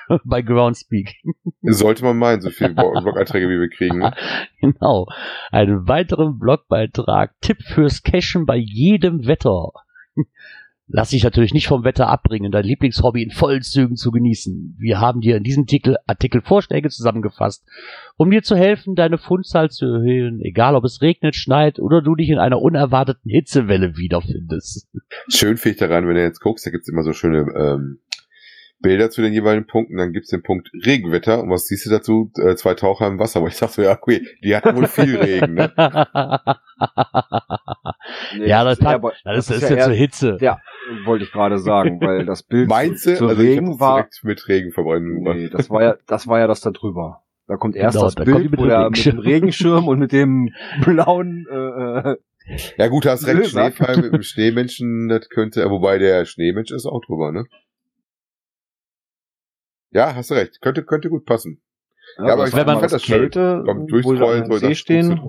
[0.24, 1.16] bei Groundspeak.
[1.62, 3.98] Sollte man meinen, so viele Blog- Blogeinträge wie wir kriegen.
[3.98, 4.14] Ne?
[4.61, 5.07] Genau.
[5.50, 7.35] Einen weiteren Blogbeitrag.
[7.40, 9.72] Tipp fürs Cashen bei jedem Wetter.
[10.90, 14.77] Lass dich natürlich nicht vom Wetter abbringen, dein Lieblingshobby in vollen Zügen zu genießen.
[14.79, 17.66] Wir haben dir in diesem Artikel, Artikel Vorschläge zusammengefasst,
[18.16, 22.14] um dir zu helfen, deine Fundzahl zu erhöhen, egal ob es regnet, schneit oder du
[22.14, 24.88] dich in einer unerwarteten Hitzewelle wiederfindest.
[25.29, 27.98] Schön finde ich daran, wenn du jetzt guckst, da gibt's immer so schöne ähm,
[28.80, 32.30] Bilder zu den jeweiligen Punkten, dann gibt's den Punkt Regenwetter und was siehst du dazu?
[32.40, 35.16] Äh, zwei Taucher im Wasser, wo ich dachte so, ja, okay, die hatten wohl viel
[35.16, 35.72] Regen, ne?
[38.36, 40.38] Nee, ja, das, ist eher hat, bei- das, ist ja jetzt eher- zur Hitze.
[40.40, 40.60] Ja,
[41.04, 43.16] wollte ich gerade sagen, weil das Bild Meinst zu, du?
[43.16, 43.96] zu Also Regen war.
[43.96, 45.36] direkt mit Regenverbrennen gemacht.
[45.36, 47.22] Nee, das war ja, das war ja das da drüber.
[47.46, 49.88] Da kommt erst Genau, das da Bild, mit wo dem der mit dem Regenschirm.
[49.88, 50.50] Und mit dem
[50.84, 52.16] blauen äh, äh,
[52.76, 53.50] Ja gut, hast recht.
[53.50, 57.44] Schneefall mit dem Schneemenschen, das könnte, wobei der Schneemensch ist auch drüber, ne?
[59.98, 61.61] Ja, hast du recht, könnte, könnte gut passen.
[62.18, 63.02] Ja, aber das ich wenn man- das.
[63.02, 65.20] Kälte, Beim Durchscrollen am so, See da stehen.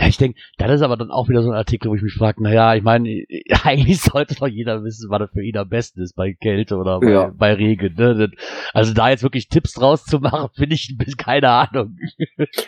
[0.00, 2.14] Ja, ich denke, das ist aber dann auch wieder so ein Artikel, wo ich mich
[2.14, 3.08] frage, naja, ich meine,
[3.64, 7.00] eigentlich sollte doch jeder wissen, was das für ihn am besten ist bei Kälte oder
[7.00, 7.32] bei, Ja.
[7.36, 7.94] bei Regen.
[7.96, 8.14] Ne?
[8.14, 8.30] Das-
[8.72, 11.98] Also da jetzt wirklich Tipps draus zu machen, finde ich ein bisschen keine Ahnung.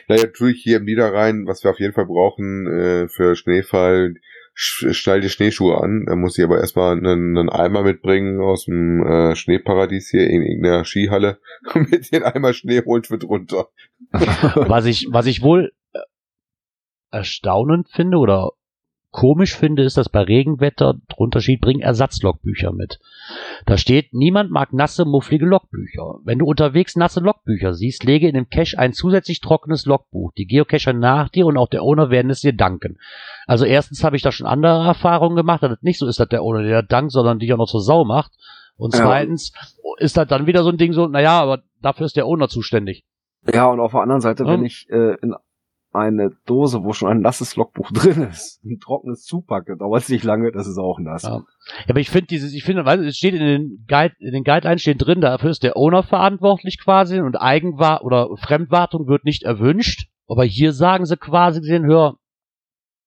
[0.09, 4.15] Naja, natürlich hier im Niederrhein, was wir auf jeden Fall brauchen äh, für Schneefall,
[4.55, 6.05] schnall die Schneeschuhe an.
[6.07, 10.43] Da muss ich aber erstmal einen, einen Eimer mitbringen aus dem äh, Schneeparadies hier in
[10.43, 11.41] irgendeiner Skihalle.
[11.75, 13.69] Und mit den Eimer Schnee holt wird runter.
[14.13, 16.01] Was ich, was ich wohl äh,
[17.11, 18.53] erstaunend finde oder
[19.11, 22.99] komisch finde, ist, dass bei Regenwetter drunter steht, bring Ersatzlogbücher mit.
[23.67, 26.19] Da steht, niemand mag nasse, mufflige Logbücher.
[26.25, 30.33] Wenn du unterwegs nasse Logbücher siehst, lege in dem Cache ein zusätzlich trockenes Logbuch.
[30.39, 32.99] Die Geocacher nach dir und auch der Owner werden es dir danken.
[33.47, 36.29] Also erstens habe ich da schon andere Erfahrungen gemacht, dass es nicht so ist, dass
[36.29, 38.33] der Owner dir dankt, sondern dich auch noch zur Sau macht.
[38.77, 39.03] Und Ja.
[39.03, 39.53] zweitens
[39.99, 43.05] ist das dann wieder so ein Ding so, naja, aber dafür ist der Owner zuständig.
[43.53, 44.51] Ja, und auf der anderen Seite, Ja.
[44.51, 45.35] wenn ich äh, in
[45.93, 50.53] eine Dose, wo schon ein nasses Logbuch drin ist, ein trockenes zupacke, dauert nicht lange,
[50.53, 51.25] das ist auch nass.
[51.25, 51.37] Ja.
[51.39, 51.45] Ja,
[51.89, 55.05] aber ich finde dieses, ich finde, es steht in den Guide, in den Guidelines steht
[55.05, 60.09] drin, dafür ist der Owner verantwortlich quasi und Eigenwar oder Fremdwartung wird nicht erwünscht.
[60.29, 62.17] Aber hier sagen sie quasi den Hör,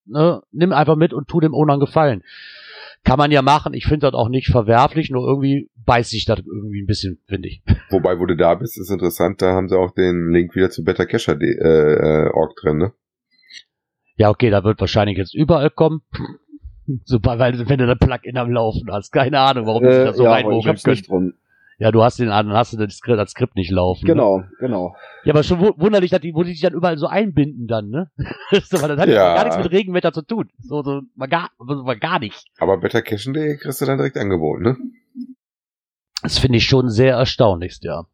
[0.06, 2.24] ne, nimm einfach mit und tu dem Owner einen Gefallen.
[3.04, 3.74] Kann man ja machen.
[3.74, 7.50] Ich finde das auch nicht verwerflich, nur irgendwie beißt sich das irgendwie ein bisschen, finde
[7.50, 7.62] ich.
[7.90, 10.84] Wobei, wo du da bist, ist interessant, da haben sie auch den Link wieder zu
[10.84, 11.94] BetterCacher.org äh,
[12.28, 12.94] äh, Org drin, ne?
[14.16, 16.02] Ja, okay, da wird wahrscheinlich jetzt überall kommen.
[17.06, 20.18] Super, weil wenn du ein Plugin am Laufen hast, keine Ahnung, warum sie Äh, das
[20.18, 20.96] so ja, ich hab's können.
[20.96, 21.34] nicht drin.
[21.80, 24.06] Ja, du hast den, dann hast du das Skript, das Skript nicht laufen.
[24.06, 24.14] Ne?
[24.14, 24.96] Genau, genau.
[25.24, 27.90] Ja, aber schon wu- wunderlich, dass die, wo die sich dann überall so einbinden dann,
[27.90, 28.12] ne?
[28.64, 29.34] so, weil das hat ja.
[29.36, 30.50] Gar nichts mit Regenwetter zu tun.
[30.60, 32.46] So, so, mal gar, so, mal gar nicht.
[32.60, 34.78] Aber BetterCacher.de kriegst du dann direkt angeboten, ne?
[36.22, 38.06] Das finde ich schon sehr erstaunlich, ja.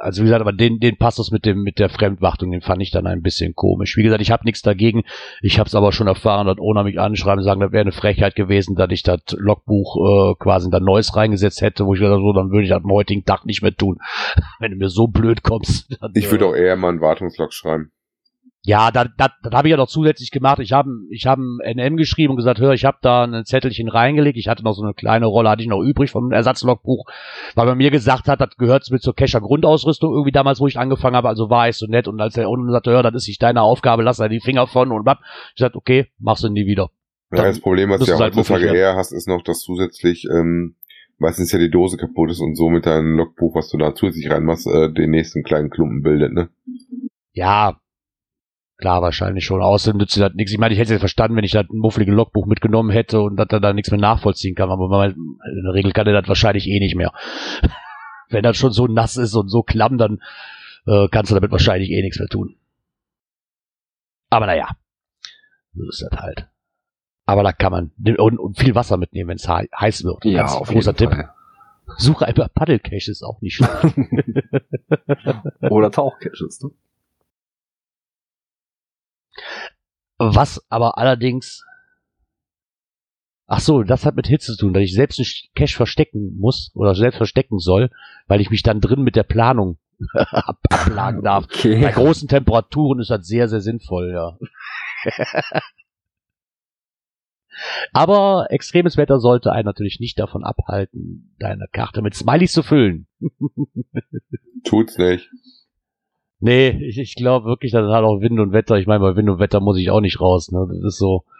[0.00, 2.90] Also wie gesagt, aber den, den Passus mit dem mit der Fremdwachtung, den fand ich
[2.90, 3.96] dann ein bisschen komisch.
[3.96, 5.02] Wie gesagt, ich habe nichts dagegen.
[5.42, 8.34] Ich habe es aber schon erfahren, dass ohne mich anschreiben, sagen, das wäre eine Frechheit
[8.34, 12.14] gewesen, dass ich das Logbuch äh, quasi in das Neues reingesetzt hätte, wo ich gesagt
[12.14, 13.98] habe, so, dann würde ich das am heutigen Tag nicht mehr tun.
[14.58, 15.94] Wenn du mir so blöd kommst.
[16.00, 17.92] Dann, Ich würde äh, auch eher mal einen Wartungslog schreiben.
[18.62, 20.58] Ja, das, das, das habe ich ja noch zusätzlich gemacht.
[20.58, 23.88] Ich habe ich hab ein NM geschrieben und gesagt, hör, ich habe da ein Zettelchen
[23.88, 24.36] reingelegt.
[24.36, 27.06] Ich hatte noch so eine kleine Rolle, hatte ich noch übrig vom Ersatzlogbuch,
[27.54, 30.78] weil man mir gesagt hat, das gehört mit zur Kescher Grundausrüstung irgendwie damals, wo ich
[30.78, 31.28] angefangen habe.
[31.28, 33.62] Also war ich so nett und als der unten sagte, hör, das ist nicht deine
[33.62, 35.20] Aufgabe, lass da die Finger von und bab.
[35.54, 36.90] Ich sagte, okay, machst du nie wieder.
[37.32, 40.26] Ja, das Problem, was du ja halt heutzutage muffig eher hast, ist noch, dass zusätzlich
[40.30, 40.74] ähm,
[41.16, 44.30] meistens ja die Dose kaputt ist und so mit deinem Logbuch, was du da zusätzlich
[44.30, 46.50] reinmachst, äh, den nächsten kleinen Klumpen bildet, ne?
[47.32, 47.78] Ja,
[48.80, 49.62] klar, wahrscheinlich schon.
[49.62, 50.52] Außerdem nützt das nichts.
[50.52, 53.36] Ich meine, ich hätte es verstanden, wenn ich das ein muffliges Logbuch mitgenommen hätte und
[53.36, 54.70] dass er da nichts mehr nachvollziehen kann.
[54.70, 57.12] Aber in der Regel kann er das wahrscheinlich eh nicht mehr.
[58.30, 60.20] wenn das schon so nass ist und so klamm, dann
[60.86, 62.56] äh, kannst du damit wahrscheinlich eh nichts mehr tun.
[64.30, 64.68] Aber naja,
[65.74, 66.48] so ist das halt.
[67.26, 70.24] Aber da kann man und, und viel Wasser mitnehmen, wenn es heiß wird.
[70.24, 71.10] Ja, Ganz auf großer Tipp.
[71.10, 71.30] Fall.
[71.96, 73.72] Suche einfach Paddelcache ist auch nicht schlecht.
[75.70, 76.70] Oder Tauchcaches, ne?
[80.18, 81.64] Was aber allerdings.
[83.46, 86.70] Ach so, das hat mit Hitze zu tun, dass ich selbst einen Cache verstecken muss
[86.74, 87.90] oder selbst verstecken soll,
[88.28, 89.78] weil ich mich dann drin mit der Planung
[90.14, 91.46] ab ablagen darf.
[91.48, 91.92] Bei Okay.
[91.92, 94.38] großen Temperaturen ist das sehr, sehr sinnvoll, ja.
[97.92, 103.06] Aber extremes Wetter sollte einen natürlich nicht davon abhalten, deine Karte mit Smileys zu füllen.
[104.64, 105.28] Tut's nicht.
[106.40, 108.76] Nee, ich, ich glaube wirklich, das hat auch Wind und Wetter.
[108.76, 110.50] Ich meine, bei Wind und Wetter muss ich auch nicht raus.
[110.50, 110.66] Ne?
[110.68, 111.24] Das ist so.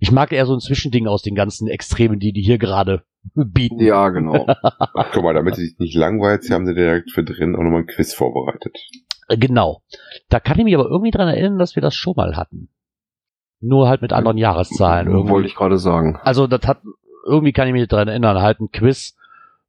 [0.00, 3.02] Ich mag eher so ein Zwischending aus den ganzen Extremen, die die hier gerade
[3.34, 3.80] bieten.
[3.80, 4.46] Ja, genau.
[4.62, 7.80] Ach, guck mal, damit du dich nicht langweilst, haben sie direkt für drin auch nochmal
[7.80, 8.76] ein Quiz vorbereitet.
[9.28, 9.82] Äh, Genau.
[10.28, 12.68] Da kann ich mich aber irgendwie dran erinnern, dass wir das schon mal hatten.
[13.60, 15.08] Nur halt mit anderen Jahreszahlen.
[15.08, 15.30] Irgendwie.
[15.30, 16.18] Wollte ich gerade sagen.
[16.22, 16.80] Also das hat,
[17.26, 19.16] irgendwie kann ich mich daran erinnern, halt ein Quiz,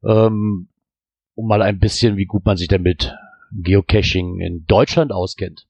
[0.06, 0.68] ähm,
[1.34, 3.12] um mal ein bisschen, wie gut man sich denn mit
[3.52, 5.66] Geocaching in Deutschland auskennt.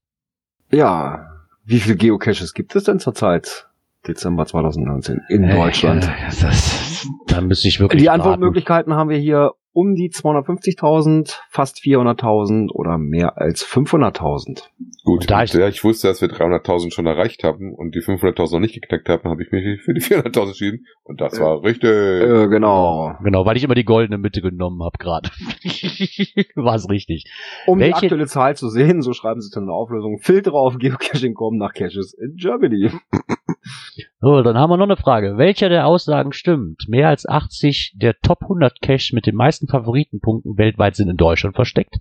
[0.71, 1.27] Ja,
[1.64, 3.66] wie viele Geocaches gibt es denn zurzeit?
[4.07, 6.05] Dezember 2019 in Deutschland.
[6.05, 8.09] Äh, das, da müsste ich wirklich Die.
[8.09, 14.69] Antwortmöglichkeiten haben wir hier um die 250.000, fast 400.000 oder mehr als 500.000.
[15.05, 18.01] Gut, Und da ich- da ich wusste, dass wir 300.000 schon erreicht haben und die
[18.01, 20.87] 500.000 noch nicht geknackt haben, habe ich mich für die 400.000 entschieden.
[21.05, 21.91] Und das war richtig.
[21.91, 23.15] Äh, genau.
[23.23, 25.31] Genau, weil ich immer die goldene Mitte genommen habe gerade.
[26.55, 27.25] War es richtig.
[27.67, 30.53] Um Welche- die aktuelle Zahl zu sehen, so schreiben sie dann in der Auflösung, Filter
[30.55, 32.91] auf Geocaching.com nach Caches in Germany.
[34.23, 35.39] So, dann haben wir noch eine Frage.
[35.39, 36.85] Welcher der Aussagen stimmt?
[36.89, 41.57] Mehr als 80 der Top 100 Caches mit den meisten Favoritenpunkten weltweit sind in Deutschland
[41.57, 41.97] versteckt.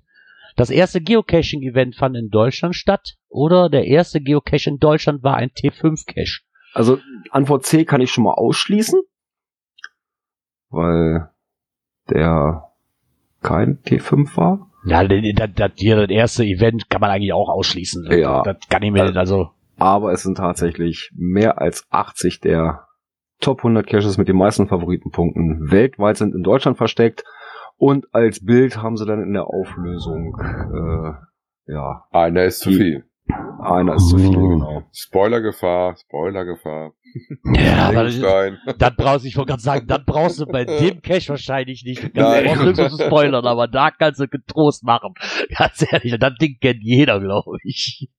[0.57, 5.51] Das erste Geocaching-Event fand in Deutschland statt oder der erste Geocache in Deutschland war ein
[5.51, 6.41] T5-Cache.
[6.73, 6.99] Also
[7.31, 9.01] Antwort C kann ich schon mal ausschließen,
[10.69, 11.29] weil
[12.09, 12.69] der
[13.41, 14.69] kein T5 war.
[14.85, 15.21] Ja, das,
[15.55, 18.11] das, das erste Event kann man eigentlich auch ausschließen.
[18.11, 18.43] Ja.
[18.43, 19.51] Das kann ich mir nicht, also.
[19.79, 22.85] Aber es sind tatsächlich mehr als 80 der
[23.39, 27.23] Top 100 Caches mit den meisten Favoritenpunkten weltweit sind in Deutschland versteckt.
[27.77, 33.05] Und als Bild haben sie dann in der Auflösung, äh, ja, Einer ist zu viel.
[33.61, 34.83] einer ist zu viel, genau.
[34.91, 36.91] Spoilergefahr, Spoilergefahr.
[37.53, 38.19] Ja, aber das,
[38.77, 42.03] das brauchst du, ich wollte gerade sagen, das brauchst du bei dem Cache wahrscheinlich nicht.
[42.03, 42.43] Du Nein.
[42.43, 45.13] brauchst nirgendwo zu spoilern, aber da kannst du getrost machen.
[45.57, 48.09] Ganz ehrlich, das Ding kennt jeder, glaube ich.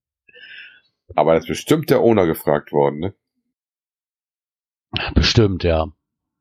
[1.14, 3.14] Aber das ist bestimmt der Owner gefragt worden, ne?
[5.14, 5.87] Bestimmt, ja.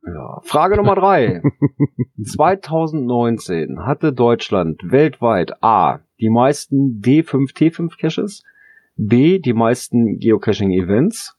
[0.06, 0.42] Ja.
[0.44, 1.42] Frage Nummer drei.
[2.24, 6.00] 2019 hatte Deutschland weltweit A.
[6.20, 8.44] die meisten D5 T5 Caches,
[8.96, 9.40] B.
[9.40, 11.38] die meisten Geocaching Events,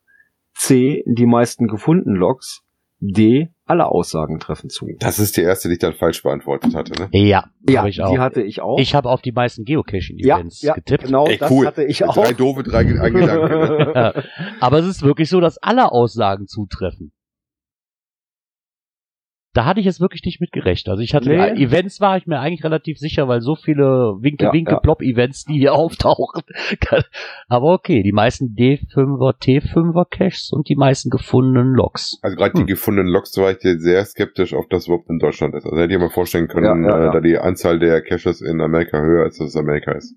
[0.54, 1.02] C.
[1.06, 2.62] die meisten gefundenen Logs,
[3.00, 3.50] D.
[3.70, 4.86] alle Aussagen treffen zu.
[4.98, 7.08] Das ist die erste, die ich dann falsch beantwortet hatte, ne?
[7.12, 8.12] Ja, Ja, ich auch.
[8.12, 8.78] die hatte ich auch.
[8.78, 11.04] ich habe auf die meisten Geocaching-Events ja, ja, getippt.
[11.04, 11.66] genau, Ey, das cool.
[11.66, 12.14] hatte ich auch.
[12.14, 13.20] Drei doofe, drei Gedanken.
[13.20, 14.24] Ne?
[14.60, 17.12] Aber es ist wirklich so, dass alle Aussagen zutreffen.
[19.52, 20.88] Da hatte ich jetzt wirklich nicht mit gerechnet.
[20.90, 21.60] Also ich hatte Nee.
[21.64, 24.78] Events war ich mir eigentlich relativ sicher, weil so viele Winke Ja, Winke ja.
[24.78, 26.42] Plop Events, die hier auftauchen.
[27.48, 32.18] Aber okay, die meisten D5er, T5er Caches und die meisten gefundenen Logs.
[32.22, 35.54] Also gerade die gefundenen Logs war ich dir sehr skeptisch, ob das überhaupt in Deutschland
[35.56, 35.64] ist.
[35.64, 37.08] Also hätte ich mir vorstellen können, Ja.
[37.08, 40.14] Äh, da die Anzahl der Caches in Amerika höher ist, als es Amerika ist.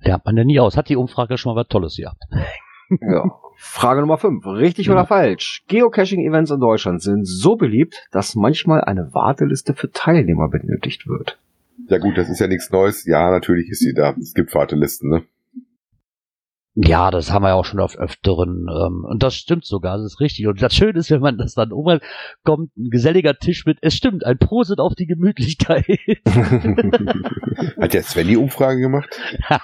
[0.00, 0.76] Lernt man denn nie aus.
[0.76, 2.18] Hat die Umfrage schon mal was Tolles gehabt?
[3.00, 3.24] Ja.
[3.64, 4.44] Frage Nummer 5.
[4.44, 4.92] Richtig Ja.
[4.92, 5.62] oder falsch?
[5.68, 11.38] Geocaching-Events in Deutschland sind so beliebt, dass manchmal eine Warteliste für Teilnehmer benötigt wird.
[11.88, 13.06] Ja gut, das ist ja nichts Neues.
[13.06, 14.14] Ja, natürlich ist sie da.
[14.20, 15.22] Es gibt Wartelisten, ne?
[16.74, 18.66] Ja, das haben wir ja auch schon auf öfteren.
[18.70, 20.46] Ähm, und das stimmt sogar, das ist richtig.
[20.46, 22.02] Und das Schöne ist, wenn man das dann umhört,
[22.44, 25.84] kommt ein geselliger Tisch mit, es stimmt, ein Prosit auf die Gemütlichkeit.
[27.80, 29.10] Hat der Sven die Umfrage gemacht?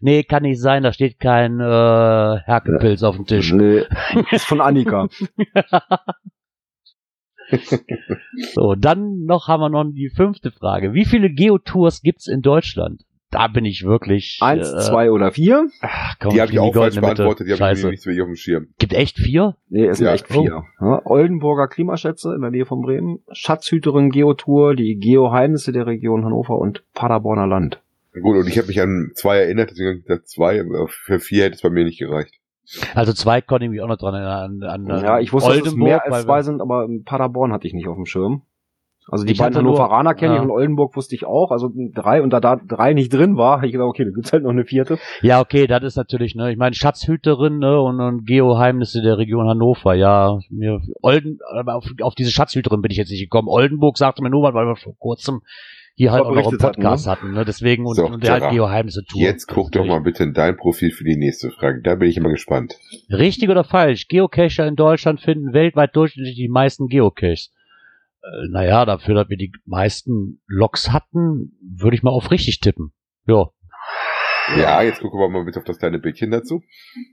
[0.00, 3.52] nee, kann nicht sein, da steht kein äh, Herkepilz auf dem Tisch.
[3.52, 3.82] Nee,
[4.30, 5.08] ist von Annika.
[8.54, 10.94] So, dann noch haben wir noch die fünfte Frage.
[10.94, 13.02] Wie viele Geotours gibt's in Deutschland?
[13.32, 14.38] Da bin ich wirklich.
[14.42, 15.66] Eins, äh, zwei oder vier?
[15.80, 17.48] ach, komm, Die habe ich auch falsch beantwortet.
[17.48, 18.66] Die habe ich nicht wirklich auf dem Schirm.
[18.78, 19.56] Gibt echt vier?
[19.70, 20.12] Nee, es sind Ja.
[20.12, 20.64] echt vier.
[20.80, 26.58] Ja, Oldenburger Klimaschätze in der Nähe von Bremen, Schatzhüterin Geotour, die Geoheimnisse der Region Hannover
[26.58, 27.80] und Paderborner Land.
[28.12, 30.60] Gut, und ich habe mich an zwei erinnert, deswegen habe ich zwei.
[30.60, 32.34] aber Für vier hätte es bei mir nicht gereicht.
[32.94, 34.62] Also zwei konnte ich mich auch noch dran erinnern.
[34.62, 37.66] An, an Ja, ich wusste, dass es Oldenburg, mehr als zwei sind, aber Paderborn hatte
[37.66, 38.42] ich nicht auf dem Schirm.
[39.08, 40.42] Also die Ich beiden Hannoveraner kenne ich ja.
[40.42, 41.50] und Oldenburg wusste ich auch.
[41.50, 44.32] Also drei und da da drei nicht drin war, habe ich gedacht, okay, da gibt's
[44.32, 44.98] halt noch eine vierte.
[45.22, 49.48] Ja, okay, das ist natürlich, ne, ich meine, Schatzhüterin, ne, und, und Geoheimnisse der Region
[49.48, 50.38] Hannover, ja.
[50.50, 53.48] Mir, Olden, aber auf, auf diese Schatzhüterin bin ich jetzt nicht gekommen.
[53.48, 55.40] Oldenburg sagte mir nur was, weil wir vor kurzem
[55.94, 58.22] hier halt Mal auch noch einen berichtet hatten, Podcast hatten, ne, deswegen, und, So, und
[58.22, 58.54] der halt Gerard.
[58.54, 59.20] Geoheimnisse Tour.
[59.20, 61.82] Jetzt guck doch mal bitte in dein Profil für die nächste Frage.
[61.82, 62.78] Da bin ich immer gespannt.
[63.10, 64.08] Richtig oder falsch?
[64.08, 67.52] Geocacher in Deutschland finden weltweit durchschnittlich die meisten Geocaches.
[68.22, 72.92] Äh, naja, dafür, dass wir die meisten Logs hatten, würde ich mal auf richtig tippen.
[73.26, 73.50] Ja.
[74.56, 76.62] Ja, jetzt gucken wir mal bitte auf das kleine Bildchen dazu.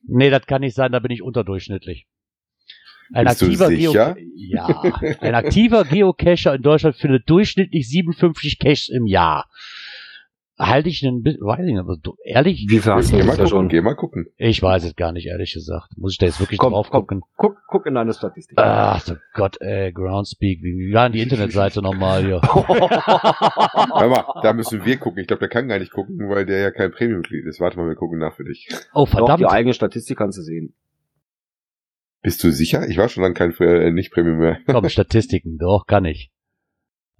[0.08, 2.08] Nee, das kann nicht sein, da bin ich unterdurchschnittlich.
[3.13, 3.69] Ein Bist aktiver?
[3.69, 4.82] Geo ja,
[5.22, 9.50] ein aktiver Geocacher in Deutschland findet durchschnittlich 57 Caches im Jahr.
[10.60, 13.24] Halte ich einen, bi- weiß ich nicht, aber du, ehrlich, Wie viel hast du Geh
[13.24, 13.69] mal gucken, schon?
[13.69, 14.28] geh mal gucken.
[14.38, 15.98] ich weiß es gar nicht, ehrlich gesagt.
[15.98, 17.02] Muss ich da jetzt wirklich Komm, drauf komm.
[17.08, 17.22] gucken?
[17.38, 18.58] Guck, guck in deine Statistik.
[18.60, 22.41] Ach so Gott, ey, Groundspeak, wie, wie war denn die Internetseite nochmal hier?
[22.43, 25.22] Hör mal, da müssen wir gucken.
[25.22, 27.60] Ich glaube, der kann gar nicht gucken, weil der ja kein Premium-Mitglied ist.
[27.60, 28.67] Warte mal, wir gucken nach für dich.
[28.93, 29.39] Oh, Doch, verdammt.
[29.39, 30.74] die eigene Statistik kannst du sehen.
[32.22, 32.86] Bist du sicher?
[32.89, 34.58] Ich war schon lange kein äh, nicht Premium mehr.
[34.67, 36.32] Komm, Statistiken, doch, kann ich.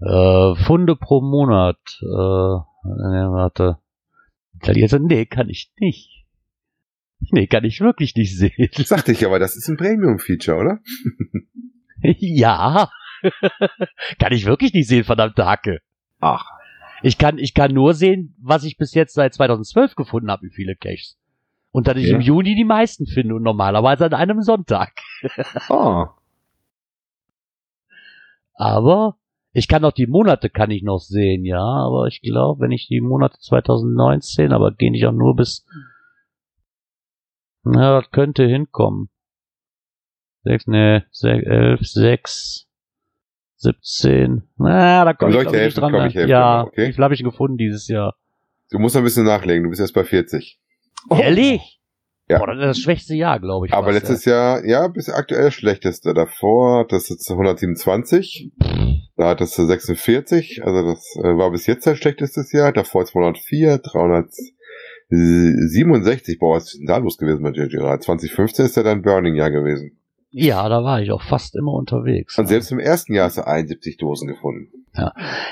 [0.02, 3.78] Äh, Funde pro Monat, äh, ne, warte.
[4.64, 6.26] Jetzt, nee, kann ich nicht.
[7.32, 8.70] Nee, kann ich wirklich nicht sehen.
[8.86, 10.80] Sagte ich aber, das ist ein Premium-Feature, oder?
[12.02, 12.90] ja.
[14.20, 15.80] kann ich wirklich nicht sehen, verdammte Hacke.
[16.20, 16.46] Ach,
[17.04, 20.54] Ich kann, ich kann nur sehen, was ich bis jetzt seit 2012 gefunden habe, wie
[20.54, 21.18] viele Caches.
[21.72, 22.16] Und dass ich Okay.
[22.16, 24.94] im Juni die meisten finde und normalerweise an einem Sonntag.
[25.70, 26.16] ah.
[28.56, 29.18] Aber
[29.60, 31.62] ich kann auch die Monate kann ich noch sehen, ja.
[31.62, 35.66] Aber ich glaube, wenn ich die Monate 2019, aber gehen die auch nur bis,
[37.64, 39.10] na, das könnte hinkommen.
[40.44, 42.68] Sechs, ne, sech, elf, sechs,
[43.58, 44.44] 17.
[44.58, 45.80] Na, da komme ich, ich ich helfen?
[45.82, 45.92] dran.
[45.92, 46.08] Komm, ne?
[46.08, 46.88] ich helfe ja, okay?
[46.88, 48.16] wie viel habe ich gefunden dieses Jahr?
[48.72, 49.64] Du musst ein bisschen nachlegen.
[49.64, 50.58] Du bist jetzt bei 40.
[51.12, 51.82] Ehrlich?
[52.30, 52.38] Ja.
[52.38, 53.74] Boah, das ist das schwächste Jahr, glaube ich.
[53.74, 56.14] Aber letztes Jahr, ja, bis aktuell das schlechteste.
[56.14, 58.54] Davor hattest du 127.
[59.20, 60.64] Da hattest du 46.
[60.64, 62.72] Also das äh, war bis jetzt dein schlechtestes Jahr.
[62.72, 66.40] Davor 204, 367.
[66.40, 68.00] Boah, was ist denn da los gewesen bei JJ?
[68.00, 69.98] 2015 ist ja dein Burning-Jahr gewesen.
[70.32, 72.40] Ja, da war ich auch fast immer unterwegs.
[72.40, 74.70] Und selbst im ersten Jahr hast du 71 Dosen gefunden.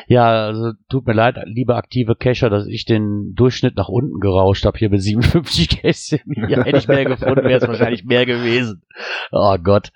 [0.08, 4.66] Ja, also tut mir leid, liebe aktive Cacher, dass ich den Durchschnitt nach unten gerauscht
[4.66, 6.16] habe hier mit 57 Caches.
[6.26, 8.84] Ja, hätte ich mehr gefunden, wäre es wahrscheinlich mehr gewesen.
[9.34, 9.92] Oh Gott.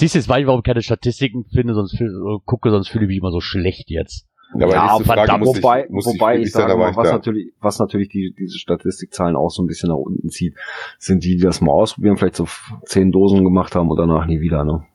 [0.00, 3.04] Siehst du, jetzt weiß ich, warum ich keine Statistiken finde, sonst fühl, gucke, sonst fühle
[3.04, 4.26] ich mich immer so schlecht jetzt.
[4.58, 7.12] Ja, aber Frage verdammt, muss ich, wobei, muss wobei ich, ich sage mal, was da.
[7.12, 10.56] natürlich, was natürlich die, diese Statistikzahlen auch so ein bisschen nach unten zieht,
[10.98, 12.48] sind die, die das mal ausprobieren, vielleicht so
[12.86, 14.86] zehn Dosen gemacht haben und danach nie wieder, ne?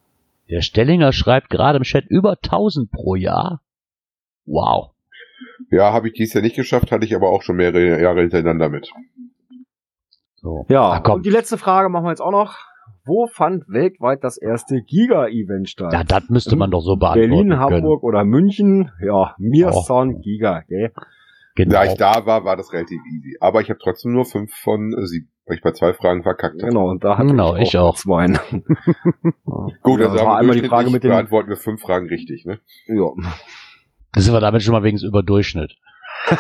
[0.49, 3.61] Der Stellinger schreibt gerade im Chat über 1000 pro Jahr.
[4.47, 4.89] Wow.
[5.69, 8.69] Ja, habe ich dies Jahr nicht geschafft, hatte ich aber auch schon mehrere Jahre hintereinander
[8.69, 8.89] mit.
[10.37, 10.65] So.
[10.67, 11.17] Ja, Ach, komm.
[11.17, 12.57] und die letzte Frage machen wir jetzt auch noch.
[13.05, 15.93] Wo fand weltweit das erste Giga-Event statt?
[15.93, 17.59] Ja, das müsste man doch so beantworten Berlin, können.
[17.59, 18.91] Hamburg oder München?
[19.05, 19.81] Ja, mir Oh.
[19.83, 20.91] Sound Giga, gell?
[21.55, 21.71] Genau.
[21.73, 23.37] Da ich da war, war das relativ easy.
[23.39, 26.61] Aber ich habe trotzdem nur fünf von äh, sieben, weil ich bei zwei Fragen verkackt
[26.61, 26.69] habe.
[26.71, 27.95] Genau, und da hatte Genau, ich auch.
[27.95, 28.25] zwei.
[28.25, 28.39] ja,
[29.81, 31.81] Gut, Ja, also das haben war wir einmal die Frage mit dem, beantworten wir fünf
[31.81, 32.59] Fragen richtig, ne?
[32.87, 33.09] ja.
[34.13, 35.75] Das sind wir damit schon mal wegen des Überdurchschnitt.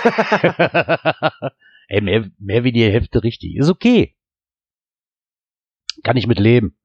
[1.87, 3.55] Ey, mehr, mehr wie die Hälfte richtig.
[3.57, 4.14] Ist okay.
[6.03, 6.75] Kann ich mit leben.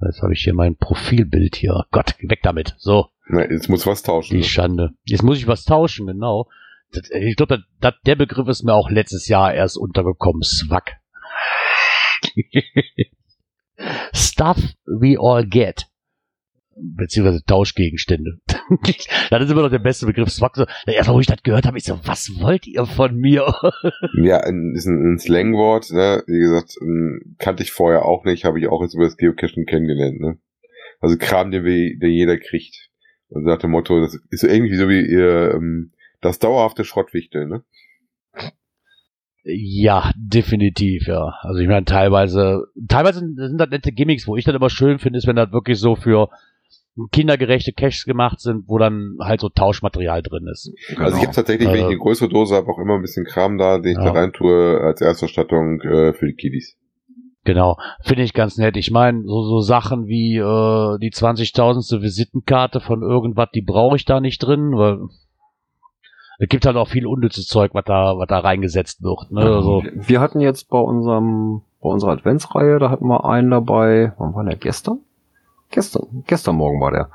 [0.00, 1.84] Jetzt habe ich hier mein Profilbild hier.
[1.90, 2.74] Gott, weg damit.
[2.78, 4.34] So, Na, jetzt muss was tauschen.
[4.34, 4.44] die Ne?
[4.44, 4.90] Schande.
[5.04, 6.48] Jetzt muss ich was tauschen, genau.
[6.92, 7.64] Das, ich glaube,
[8.06, 10.42] der Begriff ist mir auch letztes Jahr erst untergekommen.
[10.42, 10.98] Swag.
[14.12, 15.87] Stuff we all get.
[16.80, 18.38] Beziehungsweise Tauschgegenstände.
[19.30, 20.30] das ist immer noch der beste Begriff.
[20.30, 20.56] Swag.
[20.56, 23.52] So, erst wo ich das gehört habe, ich so, was wollt ihr von mir?
[24.22, 26.22] Ja, ein, ist ein, ein Slangwort, ne?
[26.26, 26.76] Wie gesagt,
[27.38, 30.38] kannte ich vorher auch nicht, habe ich auch jetzt über das Geocachen kennengelernt, ne?
[31.00, 32.90] Also Kram, den, wir, den jeder kriegt.
[33.28, 37.46] Und nach dem Motto, das ist so irgendwie so wie ihr, ähm, das dauerhafte Schrottwichtel,
[37.46, 37.64] ne?
[39.44, 41.34] Ja, definitiv, ja.
[41.40, 44.98] Also ich meine, teilweise, teilweise sind sind das nette Gimmicks, wo ich das immer schön
[44.98, 46.28] finde, ist, wenn das wirklich so für
[47.12, 50.72] kindergerechte Caches gemacht sind, wo dann halt so Tauschmaterial drin ist.
[50.98, 53.24] Also ich habe tatsächlich, wenn ich Äh, eine größere Dose habe, auch immer ein bisschen
[53.24, 54.04] Kram da, den ich Ja.
[54.12, 56.76] da rein tue als Erstausstattung äh, für die Kiddies.
[57.44, 58.76] Genau, finde ich ganz nett.
[58.76, 62.02] Ich meine, so, so Sachen wie äh, die 20.000.
[62.02, 64.98] Visitenkarte von irgendwas, die brauche ich da nicht drin, weil
[66.40, 69.30] es gibt halt auch viel unnützes Zeug, was da, was da reingesetzt wird.
[69.32, 69.40] Ne?
[69.40, 74.12] Also, Wir- Wir hatten jetzt bei unserem, bei unserer Adventsreihe, da hatten wir einen dabei,
[74.18, 74.98] wann war der gestern?
[75.70, 77.10] Gestern, gestern Morgen war der.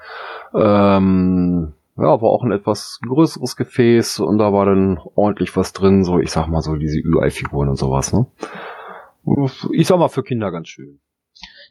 [0.54, 6.04] Ähm, ja, war auch ein etwas größeres Gefäß und da war dann ordentlich was drin,
[6.04, 8.26] so ich sag mal so diese Ü-Ei-Figuren und sowas, ne?
[9.72, 11.00] Ich sag mal für Kinder ganz schön.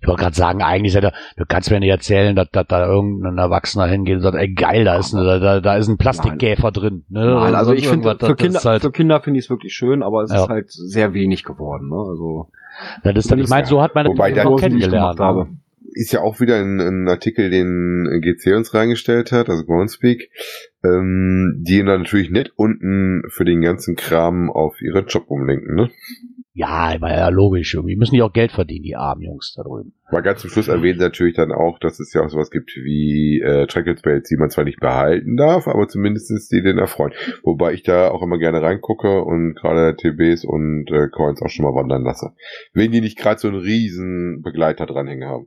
[0.01, 3.39] ich wollte gerade sagen, eigentlich, hätte, du kannst mir nicht erzählen, dass, dass da irgendein
[3.39, 7.05] Erwachsener hingeht und sagt, ey geil, da ist, ne, da, da ist ein Plastikkäfer drin.
[7.09, 7.25] Ne?
[7.25, 10.03] Nein, also sonst ich finde, für Kinder, halt, für Kinder finde ich es wirklich schön,
[10.03, 10.45] aber es Ja.
[10.45, 11.97] ist halt sehr wenig geworden, ne?
[11.97, 12.49] Also,
[13.05, 15.19] das ist dann, ich meine, so hat man Wobei das der auch kennengelernt.
[15.19, 15.49] gemacht habe.
[15.95, 20.31] Ist ja auch wieder ein, ein Artikel, den GC uns reingestellt hat, also Groundspeak,
[20.85, 25.91] ähm, die dann natürlich nicht unten für den ganzen Kram auf ihre Job umlenken, ne?
[26.55, 27.75] Ja, war ja logisch.
[27.75, 29.95] Irgendwie müssen die auch Geld verdienen, die armen Jungs da drüben.
[30.11, 32.77] Mal ganz zum Schluss erwähnen sie natürlich dann auch, dass es ja auch sowas gibt
[32.77, 37.15] wie äh, Trackle-Spells, die man zwar nicht behalten darf, aber zumindestens die den erfreuen.
[37.43, 41.65] Wobei ich da auch immer gerne reingucke und gerade TBs und äh, Coins auch schon
[41.65, 42.33] mal wandern lasse.
[42.75, 45.47] Wenn die nicht gerade so einen riesen Begleiter dranhängen haben.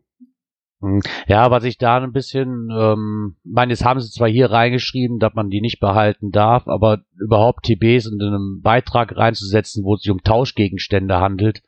[0.81, 1.01] Hm.
[1.27, 5.33] Ja, was ich da ein bisschen, ähm, meine, jetzt haben sie zwar hier reingeschrieben, dass
[5.33, 10.11] man die nicht behalten darf, aber überhaupt TBs in einem Beitrag reinzusetzen, wo es sich
[10.11, 11.63] um Tauschgegenstände handelt,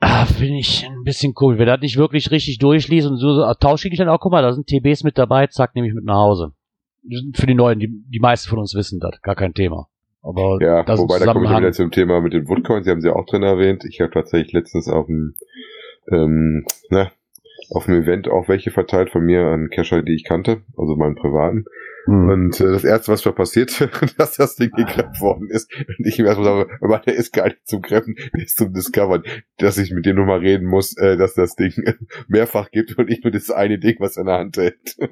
[0.00, 1.58] ah, finde ich ein bisschen cool.
[1.58, 4.66] Wer das nicht wirklich richtig durchliest und so, so Tauschgegenstände, auch guck mal, da sind
[4.66, 6.52] TBs mit dabei, zack, nehme ich mit nach Hause.
[7.34, 9.88] Für die Neuen, die, die meisten von uns wissen das, gar kein Thema.
[10.22, 13.00] Aber Ja, das wobei da komme ich wieder zum Thema mit den Woodcoins, die haben
[13.00, 13.84] sie auch drin erwähnt.
[13.86, 15.34] Ich habe tatsächlich letztens auf dem
[16.10, 17.10] ähm, na,
[17.70, 21.14] auf dem Event auch welche verteilt von mir an Cacher, die ich kannte, also meinen
[21.14, 21.64] privaten.
[22.06, 22.28] Hm.
[22.28, 23.88] Und äh, das erste, was mir passiert,
[24.18, 25.70] dass das Ding gekreppt worden ist.
[25.76, 28.72] Und ich ihm erstmal sage, aber der ist gar nicht zum Kreppen, der ist zum
[28.72, 29.22] Discovern,
[29.58, 31.72] dass ich mit dem nur mal reden muss, äh, dass das Ding
[32.28, 34.96] mehrfach gibt und nicht nur das eine Ding, was er in der Hand hält.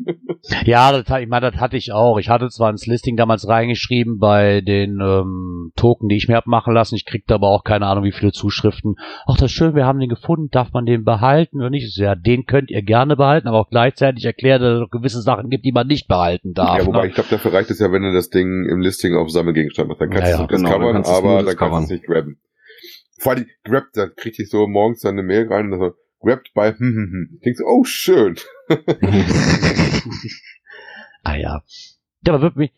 [0.64, 2.18] Ja, das, ich meine, das hatte ich auch.
[2.18, 6.47] Ich hatte zwar ins Listing damals reingeschrieben bei den ähm, Token, die ich mir hab
[6.47, 6.95] machen lassen.
[6.95, 8.97] Ich kriegte aber auch keine Ahnung, wie viele Zuschriften.
[9.26, 10.49] Ach, das ist schön, wir haben den gefunden.
[10.51, 11.84] Darf man den behalten oder nicht?
[11.84, 15.22] Ich Ja, den könnt ihr gerne behalten, aber auch gleichzeitig erklärt, dass es noch gewisse
[15.22, 16.78] Sachen gibt, die man nicht behalten darf.
[16.78, 17.09] ja, wobei ne?
[17.09, 20.01] ich glaube, dafür reicht es ja, wenn du das Ding im Listing auf Sammelgegenstand machst.
[20.01, 22.41] Dann kannst Ja, du es Genau, es aber dann kannst du es nicht grabben.
[23.20, 26.51] Vor allem, grabbt, dann krieg ich so morgens dann eine Mail rein und so, grabbt
[26.55, 27.30] bei, hm, hm, hm.
[27.36, 28.36] Ich denk so, oh, schön.
[31.24, 31.62] Ah ja.
[32.24, 32.72] Ja, aber würde mich,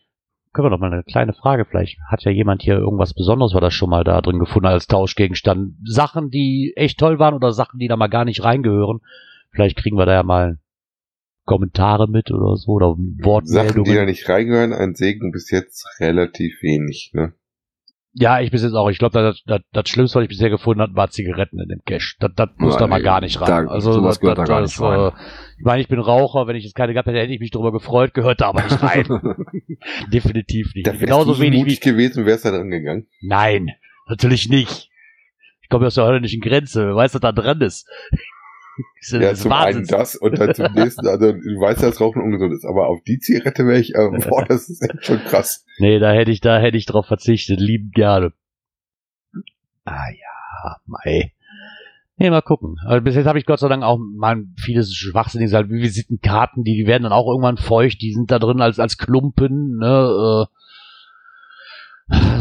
[0.53, 1.97] können wir doch mal eine kleine Frage vielleicht.
[2.09, 5.75] Hat ja jemand hier irgendwas Besonderes, war das schon mal da drin gefunden als Tauschgegenstand?
[5.85, 8.99] Sachen, die echt toll waren oder Sachen, die da mal gar nicht reingehören?
[9.51, 10.59] Vielleicht kriegen wir da ja mal
[11.51, 14.05] Kommentare mit oder so oder Sachen, die da Wortmeldungen.
[14.05, 17.33] nicht reingehören, ein Segen bis jetzt relativ wenig, ne?
[18.13, 18.89] Ja, ich bis jetzt auch.
[18.89, 21.79] Ich glaube, das, das, das Schlimmste, was ich bisher gefunden habe, war Zigaretten in dem
[21.85, 22.17] Cash.
[22.19, 23.47] Das, das muss da mal gar nicht rein.
[23.67, 24.99] da- also das, gehört das, da gar nicht rein.
[24.99, 25.11] Äh,
[25.59, 26.45] ich meine, ich bin Raucher.
[26.45, 28.13] Wenn ich jetzt keine gehabt hätte, hätte ich mich darüber gefreut.
[28.13, 29.05] Gehört da aber nicht rein.
[30.11, 30.87] Definitiv nicht.
[30.87, 33.07] Da wärst Genauso du so wenig wie mutig gewesen, wärst da dran gegangen.
[33.21, 33.69] Nein,
[34.09, 34.89] natürlich nicht.
[35.61, 36.87] Ich komme aus der holländischen Grenze.
[36.87, 37.87] Wer weiß, was da dran ist?
[39.09, 39.91] Ja, das zum Wahnsinns.
[39.91, 42.87] einen das und dann zum nächsten, also du weißt ja, dass Rauchen ungesund ist, aber
[42.87, 45.65] auf die Zigarette wäre ich, äh, boah, das ist echt schon krass.
[45.79, 47.59] Nee, da hätte ich, da hätte ich drauf verzichtet.
[47.59, 48.33] Lieben gerne.
[49.85, 51.33] Ah ja, mei.
[52.17, 52.75] Nee, mal gucken.
[52.85, 56.63] Also bis jetzt habe ich Gott sei Dank auch mal vieles Schwachsinniges, halt wie Visitenkarten,
[56.63, 60.45] die, die werden dann auch irgendwann feucht, die sind da drin als, als Klumpen, ne,
[60.45, 60.60] äh,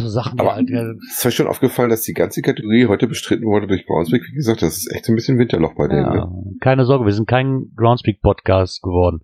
[0.00, 3.06] so Sachen, die Aber halt, ja, ist euch schon aufgefallen, dass die ganze Kategorie heute
[3.06, 4.22] bestritten wurde durch Brownswick?
[4.30, 6.04] Wie gesagt, das ist echt so ein bisschen Winterloch bei denen.
[6.12, 6.54] ja, Ne?
[6.60, 9.20] keine Sorge, wir sind kein Groundspeak-Podcast geworden.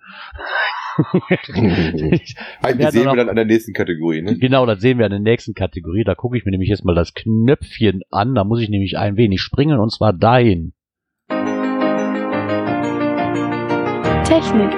[2.63, 4.39] Ein, werden sehen wir dann an der nächsten Kategorie, ne?
[4.39, 6.05] Genau, das sehen wir in der nächsten Kategorie.
[6.05, 8.35] Da gucke ich mir nämlich jetzt mal das Knöpfchen an.
[8.35, 10.73] Da muss ich nämlich ein wenig springen und zwar dahin.
[14.25, 14.73] Technik.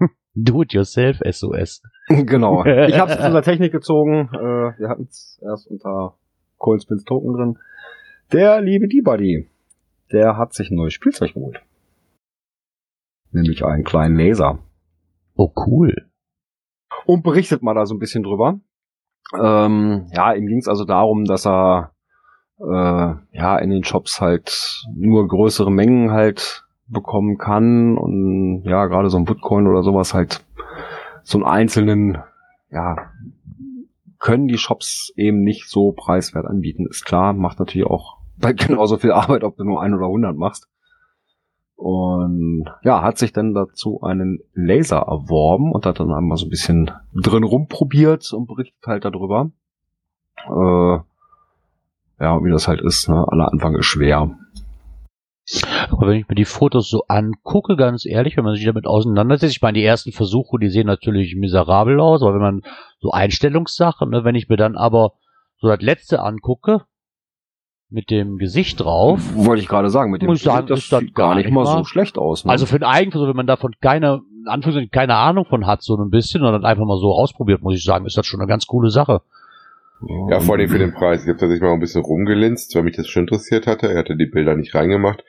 [0.34, 1.82] Do it yourself SOS.
[2.26, 2.64] genau.
[2.64, 4.28] Ich habe es aus der Technik gezogen.
[4.32, 6.16] Äh, wir hatten es erst unter
[6.58, 7.58] Coldspins Token drin.
[8.32, 9.48] Der liebe D-Buddy,
[10.12, 11.60] der hat sich ein neues Spielzeug geholt.
[13.30, 14.58] Nämlich einen kleinen Laser.
[15.34, 15.94] Oh, cool.
[17.06, 18.60] Und berichtet mal da so ein bisschen drüber.
[19.34, 21.92] Ähm, ja, ihm ging es also darum, dass er
[22.58, 29.08] äh, ja in den Shops halt nur größere Mengen halt bekommen kann und ja, gerade
[29.08, 30.44] so ein Woodcoin oder sowas halt
[31.22, 32.18] so einen einzelnen,
[32.70, 33.10] ja,
[34.18, 36.86] können die Shops eben nicht so preiswert anbieten.
[36.86, 38.18] Ist klar, macht natürlich auch
[38.56, 40.68] genauso viel Arbeit, ob du nur ein oder hundert machst.
[41.76, 46.50] Und ja, hat sich dann dazu einen Laser erworben und hat dann einmal so ein
[46.50, 49.50] bisschen drin rumprobiert und berichtet halt darüber.
[50.46, 51.00] Äh,
[52.20, 53.26] ja, wie das halt ist, ne?
[53.26, 54.30] Aller Anfang ist schwer.
[55.90, 59.56] Aber wenn ich mir die Fotos so angucke, ganz ehrlich, wenn man sich damit auseinandersetzt,
[59.56, 62.62] ich meine, die ersten Versuche, die sehen natürlich miserabel aus, aber wenn man
[63.00, 65.14] so Einstellungssachen, ne, wenn ich mir dann aber
[65.58, 66.82] so das letzte angucke,
[67.92, 71.34] mit dem Gesicht drauf, Wollte ich gerade sagen, mit dem ich sagen, das sieht gar
[71.34, 72.44] nicht mal so schlecht aus.
[72.44, 72.50] Ne?
[72.50, 76.08] Also für einen Eigenversuch, wenn man davon keine, Anführungszeichen keine Ahnung von hat, so ein
[76.08, 78.66] bisschen, und dann einfach mal so ausprobiert, muss ich sagen, ist das schon eine ganz
[78.66, 79.20] coole Sache.
[80.30, 81.22] Ja, vor allem für den Preis.
[81.22, 83.88] Ich habe tatsächlich mal ein bisschen rumgelinst, weil mich das schon interessiert hatte.
[83.88, 85.24] Er hatte die Bilder nicht reingemacht,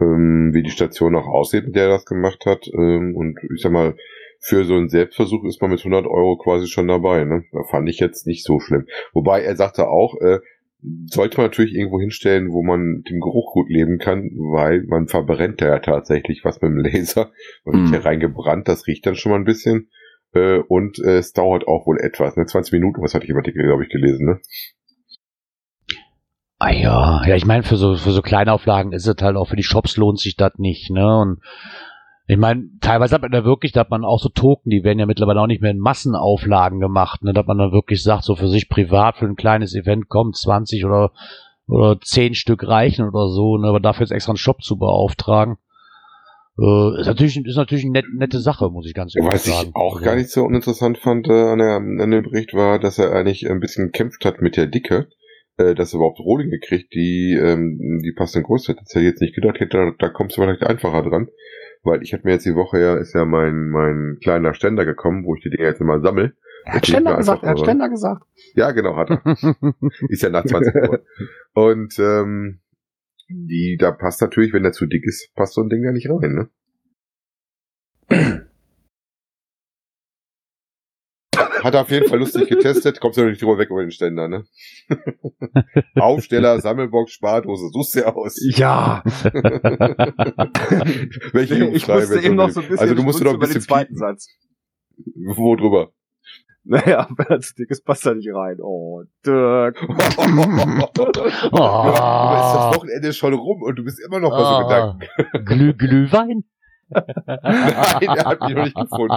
[0.00, 2.66] ähm, wie die Station auch aussieht, mit der er das gemacht hat.
[2.72, 3.96] Ähm, und ich sag mal,
[4.40, 7.24] für so einen Selbstversuch ist man mit 100 Euro quasi schon dabei.
[7.24, 7.44] Ne?
[7.52, 8.86] Da fand ich jetzt nicht so schlimm.
[9.12, 10.38] Wobei er sagte auch, äh,
[11.06, 15.60] sollte man natürlich irgendwo hinstellen, wo man dem Geruch gut leben kann, weil man verbrennt
[15.60, 17.32] ja tatsächlich was mit dem Laser.
[17.64, 17.86] Und Mhm.
[17.88, 19.88] hier reingebrannt, das riecht dann schon mal ein bisschen.
[20.34, 22.46] Äh, und äh, es dauert auch wohl etwas, ne?
[22.46, 24.40] 20 Minuten, was hatte ich im Artikel, glaube ich, gelesen, ne?
[26.58, 29.56] Ah ja, ja, ich meine, für so, für so Kleinauflagen ist es halt auch für
[29.56, 31.18] die Shops lohnt sich das nicht, ne?
[31.18, 31.40] Und
[32.26, 34.98] ich meine, teilweise hat man da wirklich, da hat man auch so Token, die werden
[34.98, 37.32] ja mittlerweile auch nicht mehr in Massenauflagen gemacht, ne?
[37.32, 40.36] Da hat man dann wirklich sagt, so für sich privat, für ein kleines Event kommt
[40.36, 41.12] 20 oder,
[41.68, 43.68] oder 10 Stück reichen oder so, ne?
[43.68, 45.56] Aber dafür jetzt extra einen Shop zu beauftragen.
[46.60, 49.68] Äh, ist natürlich, ist natürlich eine net, nette Sache, muss ich ganz ehrlich Was sagen.
[49.68, 52.78] ich auch Also, gar nicht so uninteressant fand äh, an, der, an dem Bericht war,
[52.78, 55.08] dass er eigentlich ein bisschen gekämpft hat mit der Dicke,
[55.56, 58.80] äh, dass er überhaupt Rohlinge kriegt, die ähm, die passende Größe hat.
[58.80, 61.28] Das hätte ich jetzt nicht gedacht, hätte, da, da kommst du vielleicht einfacher dran.
[61.84, 65.24] Weil ich habe mir jetzt die Woche ja, ist ja mein, mein kleiner Ständer gekommen,
[65.24, 66.36] wo ich die Dinger jetzt immer sammel.
[66.64, 68.24] Er hat Ständer gesagt, er hat Ständer gesagt.
[68.54, 69.22] Ja, genau, hat er.
[70.08, 71.04] ist ja nach 20 Uhr.
[71.54, 72.58] Und ähm,
[73.28, 76.08] die, da passt natürlich, wenn der zu dick ist, passt so ein Ding ja nicht
[76.08, 76.48] rein, ne?
[81.62, 84.28] Hat er auf jeden Fall lustig getestet, kommst du nicht drüber weg über den Ständer,
[84.28, 84.44] ne?
[85.96, 88.38] Aufsteller, Sammelbox, Spardose, suchst du aus.
[88.56, 89.02] Ja.
[91.32, 93.34] Welche ich Jugendschreibe musste eben noch so ein bisschen, Also du ich musst doch ein
[93.36, 93.96] über den bisschen zweiten.
[93.96, 94.28] Satz.
[95.36, 95.92] Wo drüber?
[96.70, 98.58] Naja, wenn er zu dick ist, passt er nicht rein.
[98.60, 99.80] Oh, Dirk.
[101.52, 101.62] Oh.
[101.62, 104.98] Aber ist das Wochenende schon rum und du bist immer noch bei so Ah.
[104.98, 105.44] Gedanken.
[105.46, 106.44] Glüh, Glühwein?
[106.90, 107.04] Nein,
[108.02, 109.16] er hat mich noch nicht gefunden.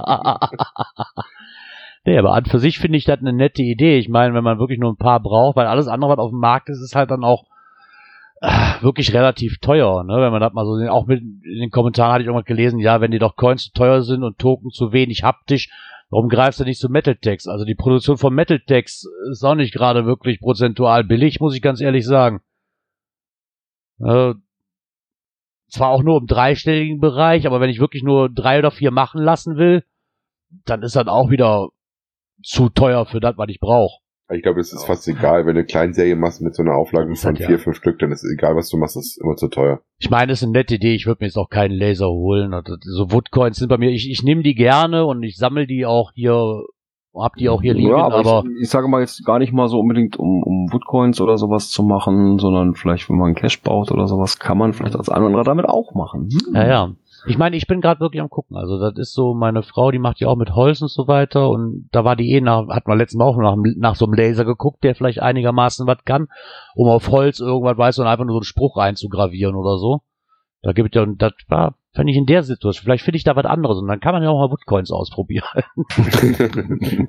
[2.06, 3.98] nee, aber an für sich finde ich das eine nette Idee.
[3.98, 6.40] Ich meine, wenn man wirklich nur ein paar braucht, weil alles andere, was auf dem
[6.40, 7.46] Markt ist, ist halt dann auch
[8.42, 10.18] ah, wirklich relativ teuer, ne?
[10.22, 10.90] Wenn man das mal so sieht.
[10.90, 13.72] Auch mit in den Kommentaren hatte ich irgendwas gelesen, ja, wenn die doch Coins zu
[13.74, 15.70] teuer sind und Token zu wenig haptisch,
[16.12, 17.48] warum greifst du nicht zu Metal-Text?
[17.48, 21.82] Also die Produktion von Metal-Text ist auch nicht gerade wirklich prozentual billig, muss ich ganz
[21.82, 22.42] ehrlich sagen.
[24.00, 24.34] Äh,
[25.70, 29.22] zwar auch nur im dreistelligen Bereich, aber wenn ich wirklich nur drei oder vier machen
[29.22, 29.84] lassen will,
[30.66, 31.70] dann ist das auch wieder
[32.44, 34.01] zu teuer für das, was ich brauche.
[34.34, 37.16] Ich glaube, es ist fast egal, wenn du eine Kleinserie machst mit so einer Auflage
[37.16, 37.48] von das ja.
[37.48, 39.82] vier, fünf Stück, dann ist egal, was du machst, ist immer zu teuer.
[40.00, 40.96] Ich meine, es ist eine nette Idee.
[40.96, 42.54] Ich würde mir jetzt auch keinen Laser holen.
[42.54, 43.90] Also, So Woodcoins sind bei mir.
[43.92, 46.64] Ich, ich nehme die gerne und ich sammle die auch hier,
[47.14, 49.52] hab die auch hier liegen, ja, aber, aber, ich, ich sage mal jetzt gar nicht
[49.52, 53.62] mal so unbedingt, um, um Woodcoins oder sowas zu machen, sondern vielleicht, wenn man Cash
[53.62, 56.30] baut oder sowas, kann man vielleicht als anderer damit auch machen.
[56.32, 56.56] Hm?
[56.56, 56.92] ja, ja.
[57.28, 58.58] Ich meine, ich bin gerade wirklich am gucken.
[58.58, 61.50] Also das ist so, meine Frau, die macht ja auch mit Holz und so weiter
[61.50, 64.14] und da war die eh nach, hat man letztes Mal auch nach, nach so einem
[64.14, 66.28] Laser geguckt, der vielleicht einigermaßen was kann,
[66.76, 70.02] um auf Holz irgendwas, weißt du, und einfach nur so einen Spruch einzugravieren oder so.
[70.64, 73.36] Da gibt ja, und das war, fände ich in der Situation, vielleicht finde ich da
[73.36, 75.48] was anderes und dann kann man ja auch mal Woodcoins ausprobieren.
[75.56, 75.64] ja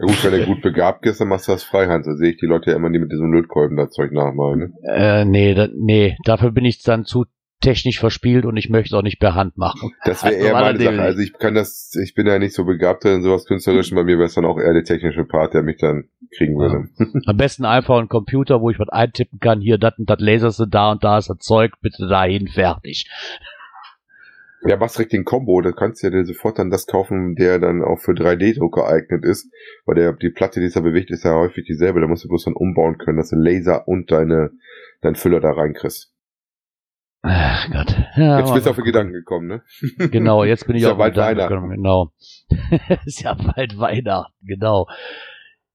[0.01, 2.07] gut, wenn du gut begabt bist, dann machst du das Freihand.
[2.07, 4.59] Da sehe ich die Leute ja immer nie mit diesem Lötkolben das Zeug nachmalen.
[4.59, 4.73] Ne?
[4.85, 7.27] Äh, nee, da, nee, dafür bin ich dann zu
[7.63, 9.93] technisch verspielt und ich möchte es auch nicht per Hand machen.
[10.05, 11.01] Das wäre Also eher meine Sache.
[11.01, 13.97] Also ich kann das, ich bin ja nicht so begabt in sowas Künstlerischen.
[13.97, 16.05] Bei mir wäre es dann auch eher der technische Part, der mich dann
[16.37, 16.89] kriegen würde.
[17.27, 20.61] Am besten einfach ein Computer, wo ich was eintippen kann, hier, das und das Laserst
[20.61, 23.09] du da und da ist das Zeug, bitte dahin, fertig.
[24.65, 27.59] Ja, machst direkt den Combo, da kannst du ja dir sofort dann das kaufen, der
[27.59, 29.51] dann auch für 3D-Druck geeignet ist,
[29.87, 32.29] weil der, die Platte, die es da bewegt, ist ja häufig dieselbe, da musst du
[32.29, 34.53] bloß dann umbauen können, dass du Laser und deine,
[35.01, 36.12] dein Füller da reinkriegst.
[37.23, 37.97] Ach Gott.
[38.17, 39.63] Ja, Jetzt bist du auf den Gedanken gekommen, ne?
[40.11, 42.13] Genau, jetzt bin ich Ist ja auf bald den Gedanken gekommen, Genau.
[43.07, 44.89] ist ja bald Weihnachten, genau.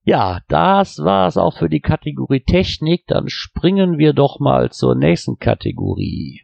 [0.04, 3.08] Ja, das war's auch für die Kategorie Technik.
[3.08, 6.42] Dann springen wir doch mal zur nächsten Kategorie.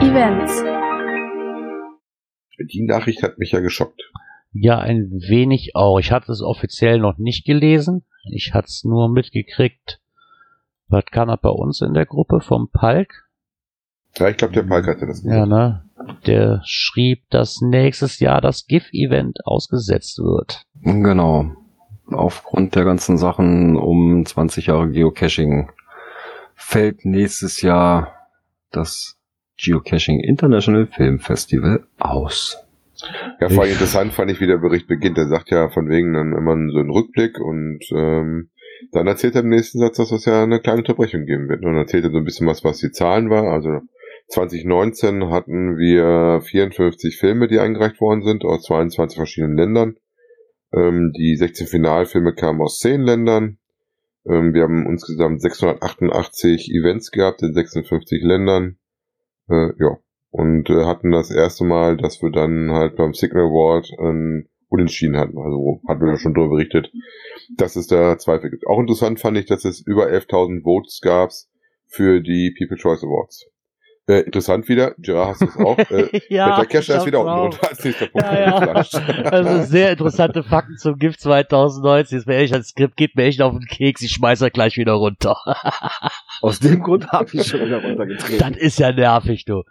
[0.00, 0.62] Events.
[2.72, 4.02] Die Nachricht hat mich ja geschockt.
[4.52, 5.98] Ja, ein wenig auch.
[5.98, 8.04] Ich hatte es offiziell noch nicht gelesen.
[8.30, 10.00] Ich hatte es nur mitgekriegt.
[10.88, 13.26] Was kam das bei uns in der Gruppe vom Palk?
[14.16, 15.84] Ja, ich glaube, der Palk hatte das Ja, ne?
[16.26, 20.62] Der schrieb, dass nächstes Jahr das GIF-Event ausgesetzt wird.
[20.82, 21.52] Genau.
[22.06, 25.70] Aufgrund der ganzen Sachen um 20 Jahre Geocaching
[26.54, 28.12] fällt nächstes Jahr
[28.70, 29.18] das
[29.58, 32.58] Geocaching International Film Festival aus.
[33.40, 35.18] Ja, vor allem interessant fand ich, wie der Bericht beginnt.
[35.18, 38.50] Er sagt ja von wegen dann immer so einen Rückblick und ähm,
[38.92, 41.64] dann erzählt er im nächsten Satz, dass es ja eine kleine Unterbrechung geben wird.
[41.64, 43.44] Und erzählt er so ein bisschen was, was die Zahlen war.
[43.44, 43.80] Also
[44.28, 49.96] 2019 hatten wir 54 Filme, die eingereicht worden sind aus 22 verschiedenen Ländern.
[50.74, 53.58] Ähm, die 16 Finalfilme kamen aus 10 Ländern.
[54.28, 58.78] Ähm, wir haben insgesamt 688 Events gehabt in 56 Ländern.
[59.48, 59.98] Äh, ja,
[60.30, 65.16] und äh, hatten das erste Mal, dass wir dann halt beim Signal Award ein Unentschieden
[65.16, 65.38] hatten.
[65.38, 66.90] Also hatten wir ja schon darüber berichtet,
[67.56, 68.66] dass es da Zweifel gibt.
[68.66, 71.30] Auch interessant fand ich, dass es über 11.000 Votes gab
[71.86, 73.46] für die People Choice Awards.
[74.08, 75.78] Äh, interessant wieder, Gerard hast du es auch.
[75.90, 77.42] Äh, ja, der Kescher ist wieder unten auch.
[77.44, 78.24] runter als nächster Punkt.
[78.24, 78.84] Ja, ja.
[79.32, 82.18] Also sehr interessante Fakten zum GIF 2019.
[82.18, 84.02] Das, mir echt, das Skript geht mir echt auf den Keks.
[84.02, 85.36] Ich schmeiß er gleich wieder runter.
[86.40, 88.38] Aus dem Grund habe ich schon wieder runtergetreten.
[88.38, 89.64] das ist ja nervig, du.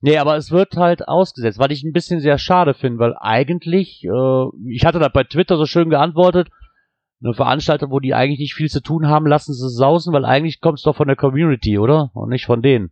[0.00, 4.04] Nee, aber es wird halt ausgesetzt, was ich ein bisschen sehr schade finde, weil eigentlich,
[4.04, 6.48] äh, ich hatte da bei Twitter so schön geantwortet,
[7.22, 10.60] eine Veranstaltung, wo die eigentlich nicht viel zu tun haben, lassen sie sausen, weil eigentlich
[10.60, 12.10] kommt es doch von der Community, oder?
[12.14, 12.90] Und nicht von denen.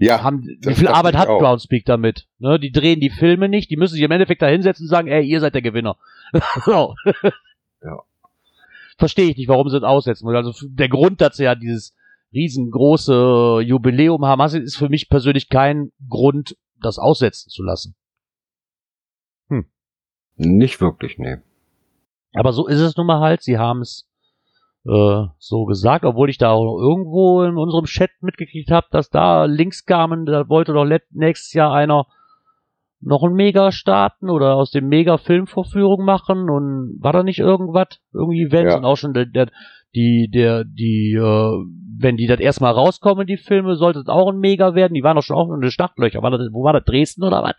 [0.00, 1.40] Ja, haben, wie das viel Arbeit hat auch.
[1.40, 2.28] Groundspeak damit?
[2.38, 5.08] Ne, die drehen die Filme nicht, die müssen sich im Endeffekt da hinsetzen und sagen,
[5.08, 5.96] ey, ihr seid der Gewinner.
[6.64, 6.94] so.
[7.82, 8.00] Ja.
[8.96, 10.36] Verstehe ich nicht, warum sie es aussetzen wollen.
[10.36, 11.94] Also der Grund, dass sie ja dieses
[12.32, 17.96] riesengroße Jubiläum haben, hast, ist für mich persönlich kein Grund, das aussetzen zu lassen.
[20.38, 21.38] Nicht wirklich, nee.
[22.32, 23.42] Aber so ist es nun mal halt.
[23.42, 24.08] Sie haben es
[24.86, 29.46] äh, so gesagt, obwohl ich da auch irgendwo in unserem Chat mitgekriegt habe, dass da
[29.46, 32.06] Links kamen, da wollte doch nächstes Jahr einer
[33.00, 38.00] noch ein Mega starten oder aus dem Mega Filmvorführung machen und war da nicht irgendwas?
[38.12, 38.78] Irgendwie Events Ja.
[38.78, 39.50] und auch schon der, der
[39.94, 41.64] die, der, die, äh,
[42.00, 44.94] wenn die das erstmal rauskommen, die Filme, sollte es auch ein Mega werden.
[44.94, 46.22] Die waren doch schon auch in den Startlöcher.
[46.22, 46.84] War das, wo war das?
[46.84, 47.56] Dresden oder was?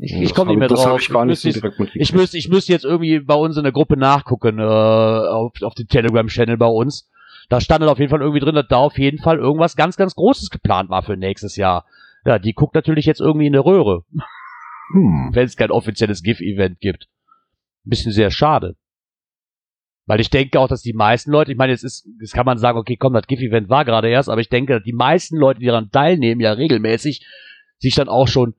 [0.00, 1.00] Ich, ich komme nicht mehr drauf.
[1.00, 1.48] ich so müsste-
[1.94, 5.74] ich müsste, ich müsste jetzt irgendwie bei uns in der Gruppe nachgucken, äh, auf, auf
[5.74, 7.08] dem Telegram-Channel bei uns.
[7.48, 10.14] Da stand auf jeden Fall irgendwie drin, dass da auf jeden Fall irgendwas ganz, ganz
[10.14, 11.84] Großes geplant war für nächstes Jahr.
[12.24, 14.02] Ja, die guckt natürlich jetzt irgendwie in der Röhre,
[14.92, 15.30] hm.
[15.32, 17.06] wenn es kein offizielles GIF-Event gibt.
[17.84, 18.76] Ein bisschen sehr schade.
[20.06, 22.58] Weil ich denke auch, dass die meisten Leute, ich meine, jetzt ist, jetzt kann man
[22.58, 25.60] sagen, okay, komm, das GIF-Event war gerade erst, aber ich denke, dass die meisten Leute,
[25.60, 27.26] die daran teilnehmen, ja regelmäßig,
[27.78, 28.54] sich dann auch schon,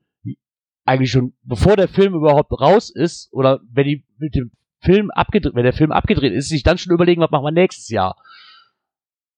[0.84, 5.54] eigentlich schon, bevor der Film überhaupt raus ist, oder wenn die mit dem Film abgedreht,
[5.54, 8.16] wenn der Film abgedreht ist, sich dann schon überlegen, was machen wir nächstes Jahr.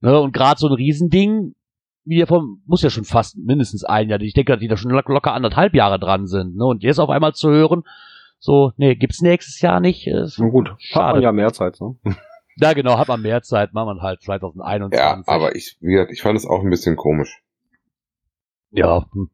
[0.01, 1.55] Ne, und gerade so ein Riesending,
[2.05, 4.93] wie vom, muss ja schon fast mindestens ein Jahr, ich denke, dass die da schon
[4.93, 7.83] lock- locker anderthalb Jahre dran sind, ne, und jetzt auf einmal zu hören,
[8.39, 11.15] so, nee, gibt's nächstes Jahr nicht, ist, Na gut, hat Schade.
[11.15, 11.97] man ja mehr Zeit, ne?
[12.57, 14.99] ja, genau, hat man mehr Zeit, machen wir halt 2021.
[14.99, 17.43] Ja, aber ich, wie gesagt, ich fand es auch ein bisschen komisch.
[18.71, 19.07] Ja.
[19.13, 19.31] hm.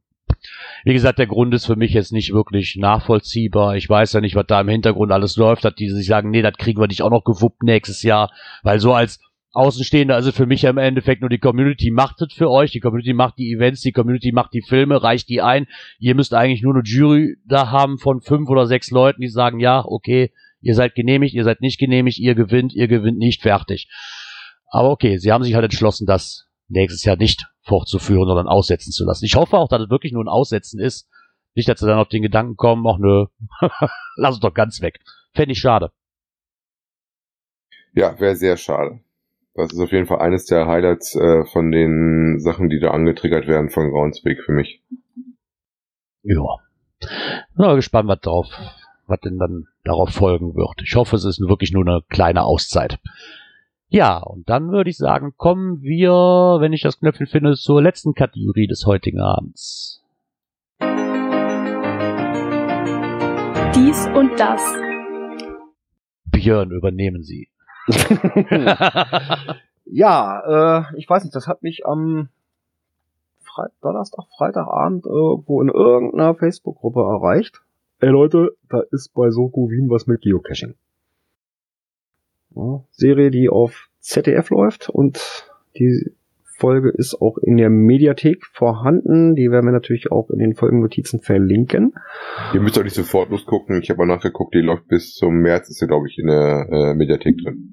[0.85, 3.77] Wie gesagt, der Grund ist für mich jetzt nicht wirklich nachvollziehbar.
[3.77, 6.43] Ich weiß ja nicht, was da im Hintergrund alles läuft, dass die sich sagen, nee,
[6.43, 8.31] das kriegen wir nicht auch noch gewuppt nächstes Jahr.
[8.63, 9.21] Weil so als
[9.55, 12.81] Außenstehender, also für mich ja im Endeffekt nur die Community macht es für euch, die
[12.81, 15.69] Community macht die Events, die Community macht die Filme, reicht die ein.
[16.01, 19.61] Ihr müsst eigentlich nur eine Jury da haben von fünf oder sechs Leuten, die sagen,
[19.61, 23.89] ja, okay, ihr seid genehmigt, ihr seid nicht genehmigt, ihr gewinnt, ihr gewinnt nicht, fertig.
[24.71, 29.05] Aber okay, sie haben sich halt entschlossen, das nächstes Jahr nicht fortzuführen, sondern aussetzen zu
[29.05, 29.25] lassen.
[29.25, 31.09] Ich hoffe auch, dass es wirklich nur ein Aussetzen ist.
[31.55, 33.27] Nicht, dass sie dann auf den Gedanken kommen, ach nö,
[34.17, 34.99] lass es doch ganz weg.
[35.33, 35.93] Fände ich schade.
[37.93, 39.04] Ja, wäre sehr schade.
[39.55, 43.47] Das ist auf jeden Fall eines der Highlights äh, von den Sachen, die da angetriggert
[43.47, 44.83] werden von Groundspeak für mich.
[46.23, 46.43] Ja.
[47.55, 48.47] Mal gespannt, was drauf,
[49.07, 50.83] was denn dann darauf folgen wird.
[50.83, 52.99] Ich hoffe, es ist wirklich nur eine kleine Auszeit.
[53.89, 56.11] Ja, und dann würde ich sagen, kommen wir,
[56.59, 60.03] wenn ich das Knöpfchen finde, zur letzten Kategorie des heutigen Abends.
[63.77, 64.61] Dies und das.
[66.25, 67.49] Björn, übernehmen Sie.
[69.85, 72.29] ja, äh, ich weiß nicht, das hat mich am
[73.41, 77.63] Fre Donnerstag, Freitagabend irgendwo in irgendeiner Facebook-Gruppe erreicht.
[78.01, 80.75] Ey Leute, da ist bei Soko Wien was mit Geocaching.
[82.55, 86.13] Ja, Serie, die auf ZDF läuft und die
[86.57, 89.35] Folge ist auch in der Mediathek vorhanden.
[89.35, 91.95] Die werden wir natürlich auch in den Folgennotizen verlinken.
[92.53, 93.81] Ihr müsst auch nicht sofort losgucken.
[93.83, 96.69] Ich habe mal nachgeguckt, die läuft bis zum März, ist sie, glaube ich, in der
[96.71, 97.71] äh, Mediathek drin.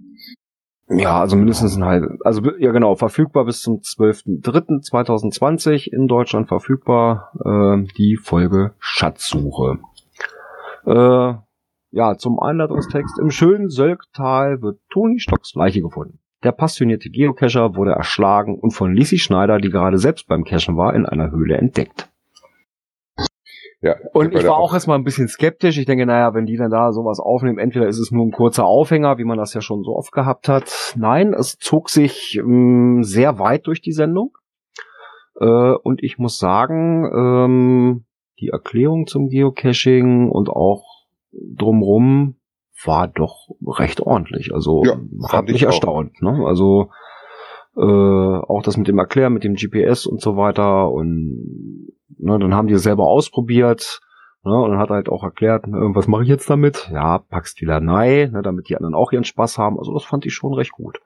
[0.93, 2.19] Ja, also mindestens ein halbes.
[2.21, 7.31] Also ja genau, verfügbar bis zum 12.03.2020 in Deutschland verfügbar.
[7.45, 9.79] Äh, die Folge Schatzsuche.
[10.85, 11.33] Äh,
[11.91, 13.19] ja, zum Einladungstext.
[13.19, 16.19] Im schönen Sölktal wird Toni Stocks Leiche gefunden.
[16.43, 20.95] Der passionierte Geocacher wurde erschlagen und von Lisi Schneider, die gerade selbst beim Cachen war,
[20.95, 22.09] in einer Höhle entdeckt.
[23.83, 25.79] Ja, Und ich war auch erstmal ein bisschen skeptisch.
[25.79, 28.65] Ich denke, naja, wenn die dann da sowas aufnehmen, entweder ist es nur ein kurzer
[28.65, 30.93] Aufhänger, wie man das ja schon so oft gehabt hat.
[30.95, 34.37] Nein, es zog sich ähm, sehr weit durch die Sendung.
[35.39, 38.05] Äh, und ich muss sagen, ähm,
[38.39, 42.35] die Erklärung zum Geocaching und auch drumrum
[42.85, 44.53] war doch recht ordentlich.
[44.53, 44.97] Also Ja,
[45.29, 46.21] hat mich erstaunt.
[46.21, 46.43] Ne?
[46.45, 46.89] Also
[47.77, 50.91] äh, auch das mit dem Erklären, mit dem GPS und so weiter.
[50.91, 54.01] Und ne, dann haben die es selber ausprobiert.
[54.43, 56.89] Ne, und dann hat er halt auch erklärt, ne, was mache ich jetzt damit?
[56.91, 59.77] Ja, packst wieder nein, ne, damit die anderen auch ihren Spaß haben.
[59.77, 60.99] Also das fand ich schon recht gut.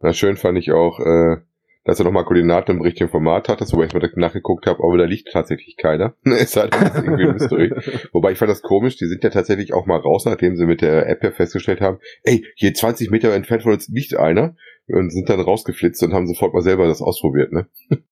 [0.00, 1.38] Na, schön fand ich auch, äh,
[1.84, 5.04] dass er nochmal Koordinaten im richtigen Format hat, wobei ich mal nachgeguckt habe, aber da
[5.04, 6.14] liegt tatsächlich keiner.
[6.24, 7.72] ist halt irgendwie ein Mystery.
[8.12, 10.80] Wobei ich fand das komisch, die sind ja tatsächlich auch mal raus, nachdem sie mit
[10.80, 14.54] der App ja festgestellt haben, ey, hier 20 Meter entfernt von uns liegt einer
[14.86, 17.66] und sind dann rausgeflitzt und haben sofort mal selber das ausprobiert, ne?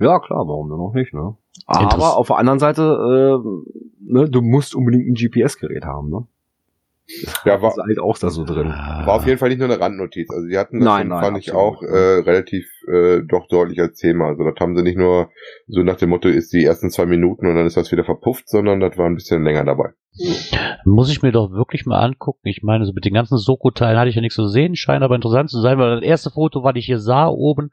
[0.00, 1.36] Ja, klar, warum denn auch nicht, ne?
[1.66, 6.26] Aber auf der anderen Seite, äh, ne, du musst unbedingt ein GPS-Gerät haben, ne?
[7.44, 8.68] Ja, war, ist halt auch da so drin.
[8.68, 10.28] war auf jeden Fall nicht nur eine Randnotiz.
[10.30, 13.96] Also die hatten das Nein, nein, fand ich auch äh, relativ äh, doch deutlich als
[13.98, 14.26] Thema.
[14.26, 15.30] Also das haben sie nicht nur
[15.66, 18.48] so nach dem Motto, ist die ersten zwei Minuten und dann ist das wieder verpufft,
[18.48, 19.90] sondern das war ein bisschen länger dabei.
[20.84, 22.48] Muss ich mir doch wirklich mal angucken.
[22.48, 25.14] Ich meine, so mit den ganzen Soko-Teilen hatte ich ja nichts zu sehen, scheint aber
[25.14, 27.70] interessant zu sein, weil das erste Foto, was ich hier sah, oben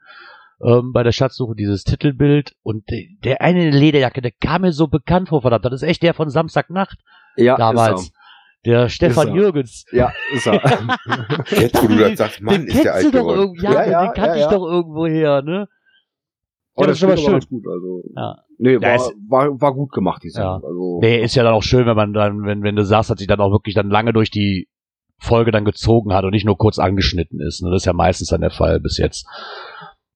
[0.62, 4.62] ähm, bei der Schatzsuche, dieses Titelbild und der, der eine in der Lederjacke, der kam
[4.62, 5.64] mir so bekannt vor, verdammt.
[5.64, 6.98] Das ist echt der von Samstagnacht
[7.36, 8.12] Ja, damals.
[8.66, 9.34] Der Stefan.
[9.34, 9.84] Jürgens.
[9.86, 9.92] Ist.
[9.92, 10.54] Ja, ist er.
[11.60, 13.54] Jetzt, wo du das sagst, Mann, den ist der alt geworden.
[13.62, 14.50] ja, Ja, ja, den kannte ja, ich ja.
[14.50, 15.68] doch irgendwo her, ne?
[16.74, 17.32] Oh, Ja, das ist aber schön.
[17.32, 18.02] ganz gut, also.
[18.14, 18.36] Ja.
[18.58, 20.32] Nee, Ja, war, es- war, war gut gemacht, die Ja.
[20.60, 20.64] Sendung.
[20.64, 23.18] Also, Nee, ist ja dann auch schön, wenn man dann, wenn, wenn du sagst, dass
[23.18, 24.68] sich dann auch wirklich dann lange durch die
[25.18, 27.62] Folge dann gezogen hat und nicht nur kurz angeschnitten ist.
[27.62, 27.70] Ne?
[27.70, 29.26] Das ist ja meistens dann der Fall bis jetzt.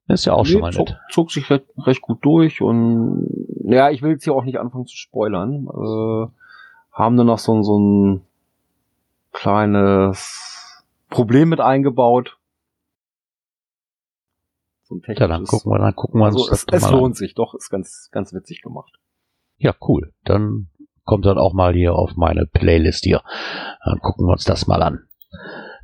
[0.08, 0.98] Ist ja auch schon nee, mal zog, nett.
[1.12, 3.26] zog sich recht, recht gut durch und
[3.64, 5.66] ja, ich will jetzt hier auch nicht anfangen zu spoilern.
[5.68, 6.26] Äh,
[6.92, 8.22] haben dann noch so, ein- so ein
[9.32, 12.38] kleines Problem mit eingebaut.
[14.82, 16.88] So ein Ja, dann gucken wir, dann gucken wir uns also das es, es mal
[16.88, 16.94] an.
[16.94, 18.92] lohnt sich, doch, ist ganz, ganz witzig gemacht.
[19.56, 20.12] Ja, cool.
[20.24, 20.68] Dann
[21.04, 23.22] kommt dann auch mal hier auf meine Playlist hier.
[23.84, 25.06] Dann gucken wir uns das mal an.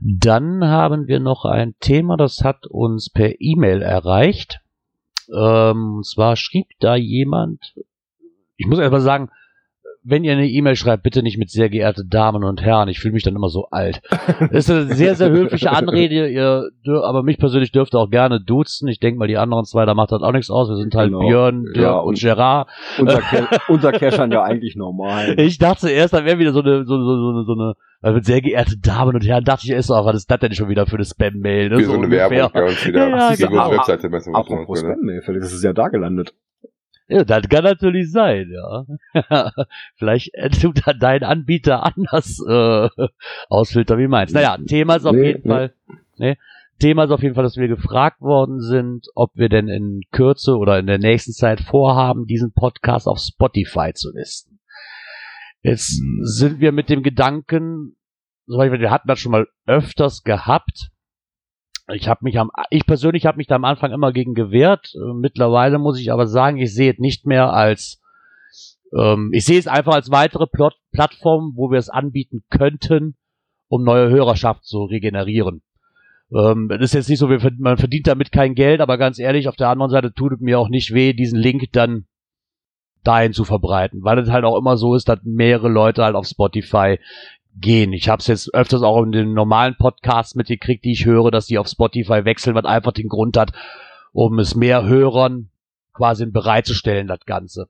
[0.00, 4.60] Dann haben wir noch ein Thema, das hat uns per E-Mail erreicht.
[5.32, 7.74] Ähm, und zwar schrieb da jemand,
[8.56, 9.30] ich muss erstmal sagen,
[10.08, 12.88] wenn ihr eine E-Mail schreibt, bitte nicht mit sehr geehrte Damen und Herren.
[12.88, 14.00] Ich fühle mich dann immer so alt.
[14.52, 16.28] Das ist eine sehr, sehr höfliche Anrede.
[16.28, 16.62] Ihr
[17.02, 18.88] aber mich persönlich dürft ihr auch gerne duzen.
[18.88, 20.68] Ich denke mal, die anderen zwei, da macht das auch nichts aus.
[20.68, 21.20] Wir sind halt Genau.
[21.26, 22.68] Björn, Dirk Ja, und und- Gerard.
[22.98, 25.34] Unser, Ke unser Cashern ja eigentlich normal.
[25.38, 28.14] Ich dachte erst, da wäre wieder so eine, so, so, so, eine- so eine, also
[28.16, 30.68] mit sehr geehrte Damen und Herren, dachte ich erst, oh, was ist das denn schon
[30.68, 31.70] wieder für eine Spam-Mail?
[31.70, 31.78] Ne?
[31.78, 33.08] Wie so eine Werbung bei uns wieder.
[33.08, 33.70] Ja, ja, die genau.
[34.34, 34.80] Apropos.
[34.80, 36.34] Spam-Mail, vielleicht ist es ja da gelandet.
[37.08, 38.84] Ja, das kann natürlich sein, ja.
[39.96, 42.88] Vielleicht tut da dein Anbieter anders äh,
[43.48, 44.32] ausfiltern wie meins.
[44.32, 45.48] Naja, Thema ist auf Nee, jeden nee.
[45.48, 45.74] Fall,
[46.16, 46.36] ne?
[46.78, 50.56] Thema ist auf jeden Fall, dass wir gefragt worden sind, ob wir denn in Kürze
[50.56, 54.58] oder in der nächsten Zeit vorhaben, diesen Podcast auf Spotify zu listen.
[55.62, 56.18] Jetzt Hm.
[56.22, 57.96] sind wir mit dem Gedanken,
[58.46, 60.90] soweit wir hatten das schon mal öfters gehabt.
[61.92, 64.92] Ich habe mich am, ich persönlich habe mich da am Anfang immer gegen gewehrt.
[65.14, 68.02] Mittlerweile muss ich aber sagen, ich sehe es nicht mehr als,
[68.96, 73.16] ähm, ich sehe es einfach als weitere Plot Plattform, wo wir es anbieten könnten,
[73.68, 75.62] um neue Hörerschaft zu regenerieren.
[76.34, 77.28] Ähm, das ist jetzt nicht so,
[77.58, 80.58] man verdient damit kein Geld, aber ganz ehrlich, auf der anderen Seite tut es mir
[80.58, 82.06] auch nicht weh, diesen Link dann
[83.04, 86.26] dahin zu verbreiten, weil es halt auch immer so ist, dass mehrere Leute halt auf
[86.26, 86.98] Spotify
[87.58, 87.92] gehen.
[87.92, 91.46] Ich habe es jetzt öfters auch in den normalen Podcasts mitgekriegt, die ich höre, dass
[91.46, 93.52] die auf Spotify wechseln, was einfach den Grund hat,
[94.12, 95.50] um es mehr Hörern
[95.92, 97.68] quasi bereitzustellen, das Ganze.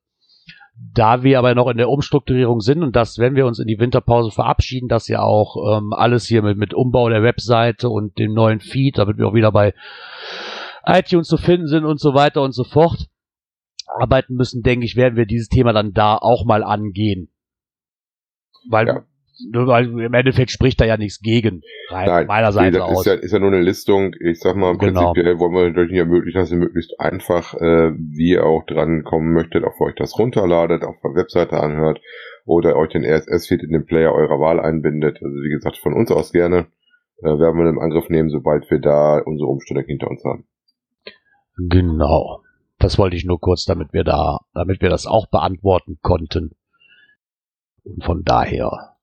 [0.92, 3.78] Da wir aber noch in der Umstrukturierung sind und dass, wenn wir uns in die
[3.78, 8.34] Winterpause verabschieden, dass ja auch ähm, alles hier mit, mit Umbau der Webseite und dem
[8.34, 9.72] neuen Feed, damit wir auch wieder bei
[10.84, 13.06] iTunes zu finden sind und so weiter und so fort,
[13.86, 17.30] arbeiten müssen, denke ich, werden wir dieses Thema dann da auch mal angehen.
[18.68, 19.04] Weil, Ja.
[19.52, 23.00] Weil im Endeffekt spricht da ja nichts gegen, rein Nein, meiner nee, das aus.
[23.00, 24.14] ist ja, ist ja nur eine Listung.
[24.20, 25.12] Ich sag mal, Genau.
[25.12, 29.32] prinzipiell wollen wir natürlich ermöglichen, dass ihr möglichst einfach, äh, wie ihr auch dran kommen
[29.32, 32.00] möchtet, auch für euch das runterladet, auf der Webseite anhört
[32.44, 35.16] oder euch den RSS-Feed in den Player eurer Wahl einbindet.
[35.16, 36.66] Also wie gesagt, von uns aus gerne.
[37.22, 40.46] Äh, werden wir in Angriff nehmen, sobald wir da unsere Umstellung hinter uns haben.
[41.56, 42.42] Genau.
[42.78, 46.54] Das wollte ich nur kurz, damit wir da, damit wir das auch beantworten konnten.
[47.84, 48.95] Und von daher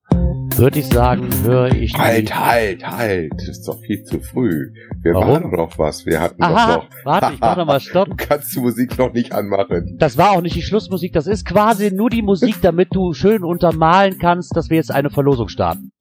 [0.58, 3.34] würde ich sagen, höre ich Halt, halt, halt.
[3.36, 4.72] Das ist doch viel zu früh.
[5.02, 5.28] Wir Warum?
[5.30, 6.06] waren doch noch was.
[6.06, 6.90] Wir hatten doch Aha, noch.
[7.04, 8.08] warte, ich mach noch mal Stopp.
[8.10, 9.98] Du kannst die Musik noch nicht anmachen.
[10.00, 13.44] Das war auch nicht die Schlussmusik, das ist quasi nur die Musik, damit du schön
[13.44, 15.92] untermalen kannst, dass wir jetzt eine Verlosung starten.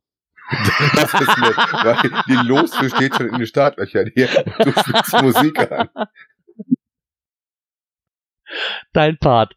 [0.94, 1.96] Das ist nett, weil
[2.28, 4.28] die Losfe steht schon in den Startlöchern hier.
[4.58, 5.88] Du spielst die Musik an.
[8.92, 9.54] Dein Part.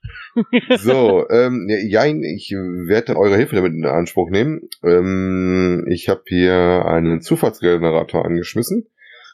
[0.78, 4.62] So, ähm, ja, ich werde eure Hilfe damit in Anspruch nehmen.
[4.84, 8.88] Ähm, ich habe hier einen Zufallsgenerator angeschmissen,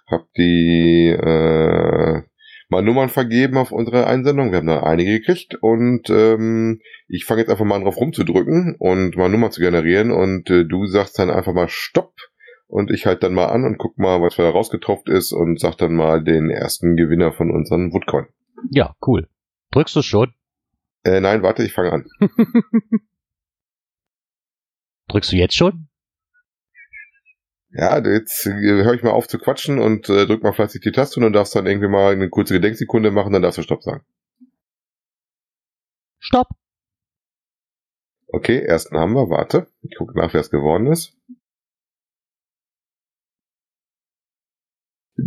[0.08, 2.22] habe die äh,
[2.70, 4.52] mal Nummern vergeben auf unsere Einsendung.
[4.52, 8.76] Wir haben da einige gekriegt und ähm, ich fange jetzt einfach mal an drauf rumzudrücken
[8.80, 12.14] und mal Nummern zu generieren und äh, du sagst dann einfach mal Stopp
[12.68, 15.76] Und ich halt dann mal an und guck mal, was da rausgetropft ist und sag
[15.76, 18.28] dann mal den ersten Gewinner von unseren Woodcoin.
[18.70, 19.28] Ja, cool.
[19.72, 20.34] Drückst du schon?
[21.04, 22.06] Äh, nein, warte, ich fange an.
[25.08, 25.88] Drückst du jetzt schon?
[27.74, 30.92] Ja, jetzt äh, höre ich mal auf zu quatschen und äh, drück mal fleißig die
[30.92, 33.62] Taste und dann darfst du dann irgendwie mal eine kurze Gedenksekunde machen, dann darfst du
[33.64, 34.04] Stopp sagen.
[36.20, 36.50] Stopp.
[38.28, 39.68] Okay, ersten haben wir, warte.
[39.82, 41.18] Ich gucke nach, wer es geworden ist.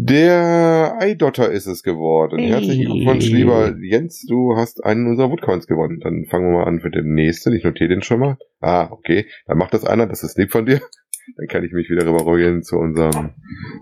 [0.06, 2.38] Der Eidotter ist es geworden.
[2.38, 2.50] Hey.
[2.50, 4.26] Herzlichen Glückwunsch, lieber Jens.
[4.28, 6.00] Du hast einen unserer Woodcoins gewonnen.
[6.00, 7.54] Dann fangen wir mal an mit dem nächsten.
[7.54, 8.36] Ich notiere den schon mal.
[8.60, 9.26] Ah, okay.
[9.46, 10.06] Dann macht das einer.
[10.06, 10.82] Das ist lieb von dir.
[11.38, 13.32] Dann kann ich mich wieder rüberrollen zu unserem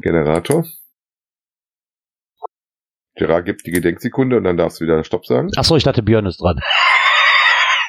[0.03, 0.65] Generator.
[3.17, 5.51] Gerard gibt die Gedenksekunde und dann darfst du wieder Stopp sagen.
[5.57, 6.61] Achso, ich dachte, Björn ist dran.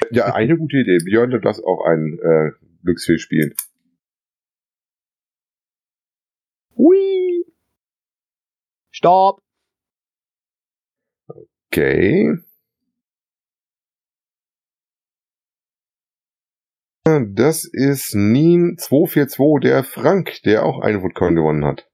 [0.09, 0.97] Ja, eine gute Idee.
[1.05, 2.49] Björn, du darfst auch ein äh,
[2.84, 3.53] Glücksspiel spielen.
[9.03, 9.43] Stopp.
[11.67, 12.37] Okay.
[17.03, 21.91] Das ist Nien242, der Frank, der auch einen Woodcoin gewonnen hat.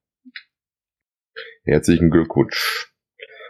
[1.63, 2.93] Herzlichen Glückwunsch.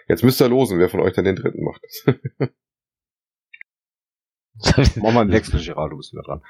[0.07, 1.83] Jetzt müsst ihr losen, wer von euch dann den dritten macht.
[5.01, 6.41] Mach mal einen Wechsel, Gerard, du bist wieder dran.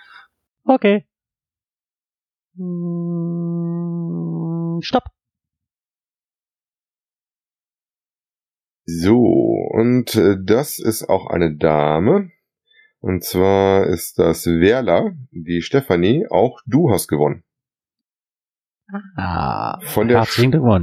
[0.63, 1.07] okay.
[2.55, 3.87] Hm,
[4.83, 5.05] Stopp.
[8.97, 9.21] So,
[9.71, 12.31] und äh, das ist auch eine Dame.
[13.01, 16.25] Und zwar ist das Werla, die Stefanie.
[16.29, 17.43] Auch du hast gewonnen.
[19.15, 20.25] Ah, Von der.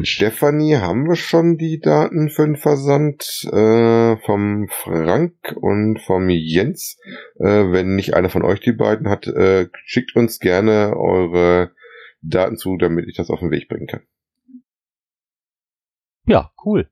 [0.04, 6.98] Stefanie haben wir schon die Daten für den Versand äh, vom Frank und vom Jens.
[7.40, 11.72] Äh, wenn nicht einer von euch die beiden hat, äh, schickt uns gerne eure
[12.22, 14.02] Daten zu, damit ich das auf den Weg bringen kann.
[16.26, 16.88] Ja, cool.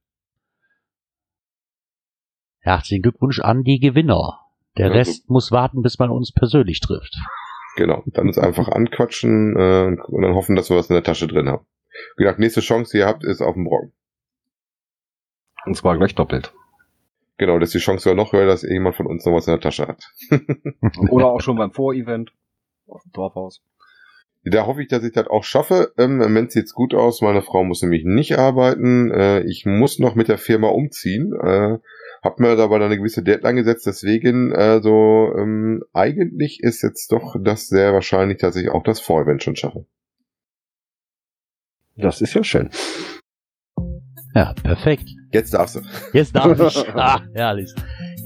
[2.64, 4.40] Herzlichen Glückwunsch an die Gewinner.
[4.78, 7.14] Der Ja, Rest muss warten, bis man uns persönlich trifft.
[7.76, 11.26] Genau, dann uns einfach anquatschen äh, und dann hoffen, dass wir was in der Tasche
[11.26, 11.66] drin haben.
[12.16, 13.92] Wie gesagt, nächste Chance, die ihr habt, ist auf dem Brocken.
[15.66, 16.54] Und zwar gleich doppelt.
[17.36, 19.52] Genau, das ist die Chance ja noch höher, dass jemand von uns noch was in
[19.52, 20.10] der Tasche hat.
[21.10, 22.32] Oder auch schon beim Vorevent.
[22.86, 23.62] Auf dem Dorfhaus.
[24.46, 25.92] Da hoffe ich, dass ich das auch schaffe.
[25.96, 27.22] Ähm, Im Moment sieht's gut aus.
[27.22, 29.10] Meine Frau muss nämlich nicht arbeiten.
[29.10, 31.32] Äh, ich muss noch mit der Firma umziehen.
[31.32, 31.78] Äh,
[32.22, 33.86] hab mir dabei eine gewisse Deadline gesetzt.
[33.86, 39.42] Deswegen, also ähm, eigentlich ist jetzt doch das sehr wahrscheinlich, dass ich auch das Vorevent
[39.42, 39.86] schon schaffe.
[41.96, 42.70] Das ist ja schön.
[44.34, 45.08] Ja, perfekt.
[45.32, 45.80] Jetzt darfst du.
[46.12, 46.88] Jetzt darf ich.
[46.94, 47.72] Ah, herrlich.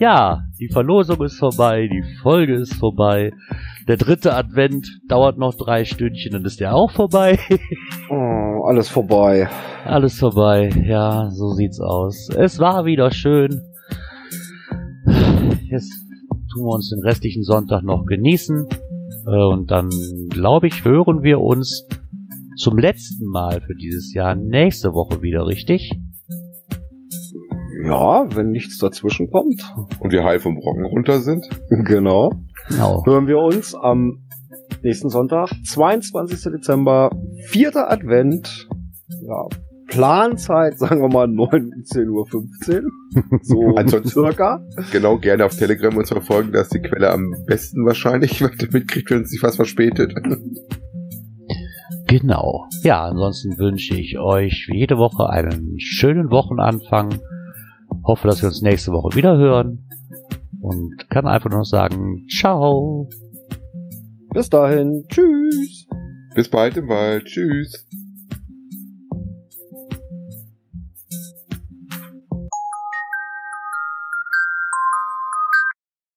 [0.01, 3.33] Ja, die Verlosung ist vorbei, die Folge ist vorbei.
[3.89, 7.39] Der dritte Advent dauert noch drei Stündchen, dann ist der auch vorbei.
[8.11, 9.49] Oh, alles vorbei.
[9.85, 10.71] Alles vorbei.
[10.85, 12.29] Ja, so sieht's aus.
[12.37, 13.61] Es war wieder schön.
[15.71, 15.93] Jetzt
[16.53, 18.67] tun wir uns den restlichen Sonntag noch genießen.
[19.27, 19.91] Äh, Und dann,
[20.31, 21.87] glaube ich, hören wir uns
[22.57, 25.93] zum letzten Mal für dieses Jahr nächste Woche wieder, richtig?
[27.85, 29.63] Ja, wenn nichts dazwischen kommt.
[30.01, 31.47] Und wir heil vom Brocken runter sind.
[31.85, 32.33] Genau.
[32.69, 33.03] Genau.
[33.07, 34.25] Hören wir uns am
[34.83, 36.53] nächsten Sonntag, 22.
[36.53, 37.11] Dezember,
[37.47, 38.69] vierter Advent.
[39.27, 39.47] Ja,
[39.89, 43.41] Planzeit, sagen wir mal 19.15 Uhr.
[43.43, 44.61] So Ansonsten- circa.
[44.93, 46.53] Genau, gerne auf Telegram uns verfolgen.
[46.53, 50.13] Da ist die Quelle am besten wahrscheinlich, weil ihr mitkriegt, wenn es sich was verspätet.
[52.07, 52.67] Genau.
[52.83, 57.21] Ja, ansonsten wünsche ich euch wie jede Woche einen schönen Wochenanfang.
[58.09, 59.87] Hoffe, dass wir uns nächste Woche wieder hören.
[60.63, 63.07] Und kann einfach nur noch sagen, ciao.
[64.33, 65.05] Bis dahin.
[65.09, 65.87] Tschüss.
[66.35, 67.27] Bis bald im Wald.
[67.27, 67.87] Tschüss.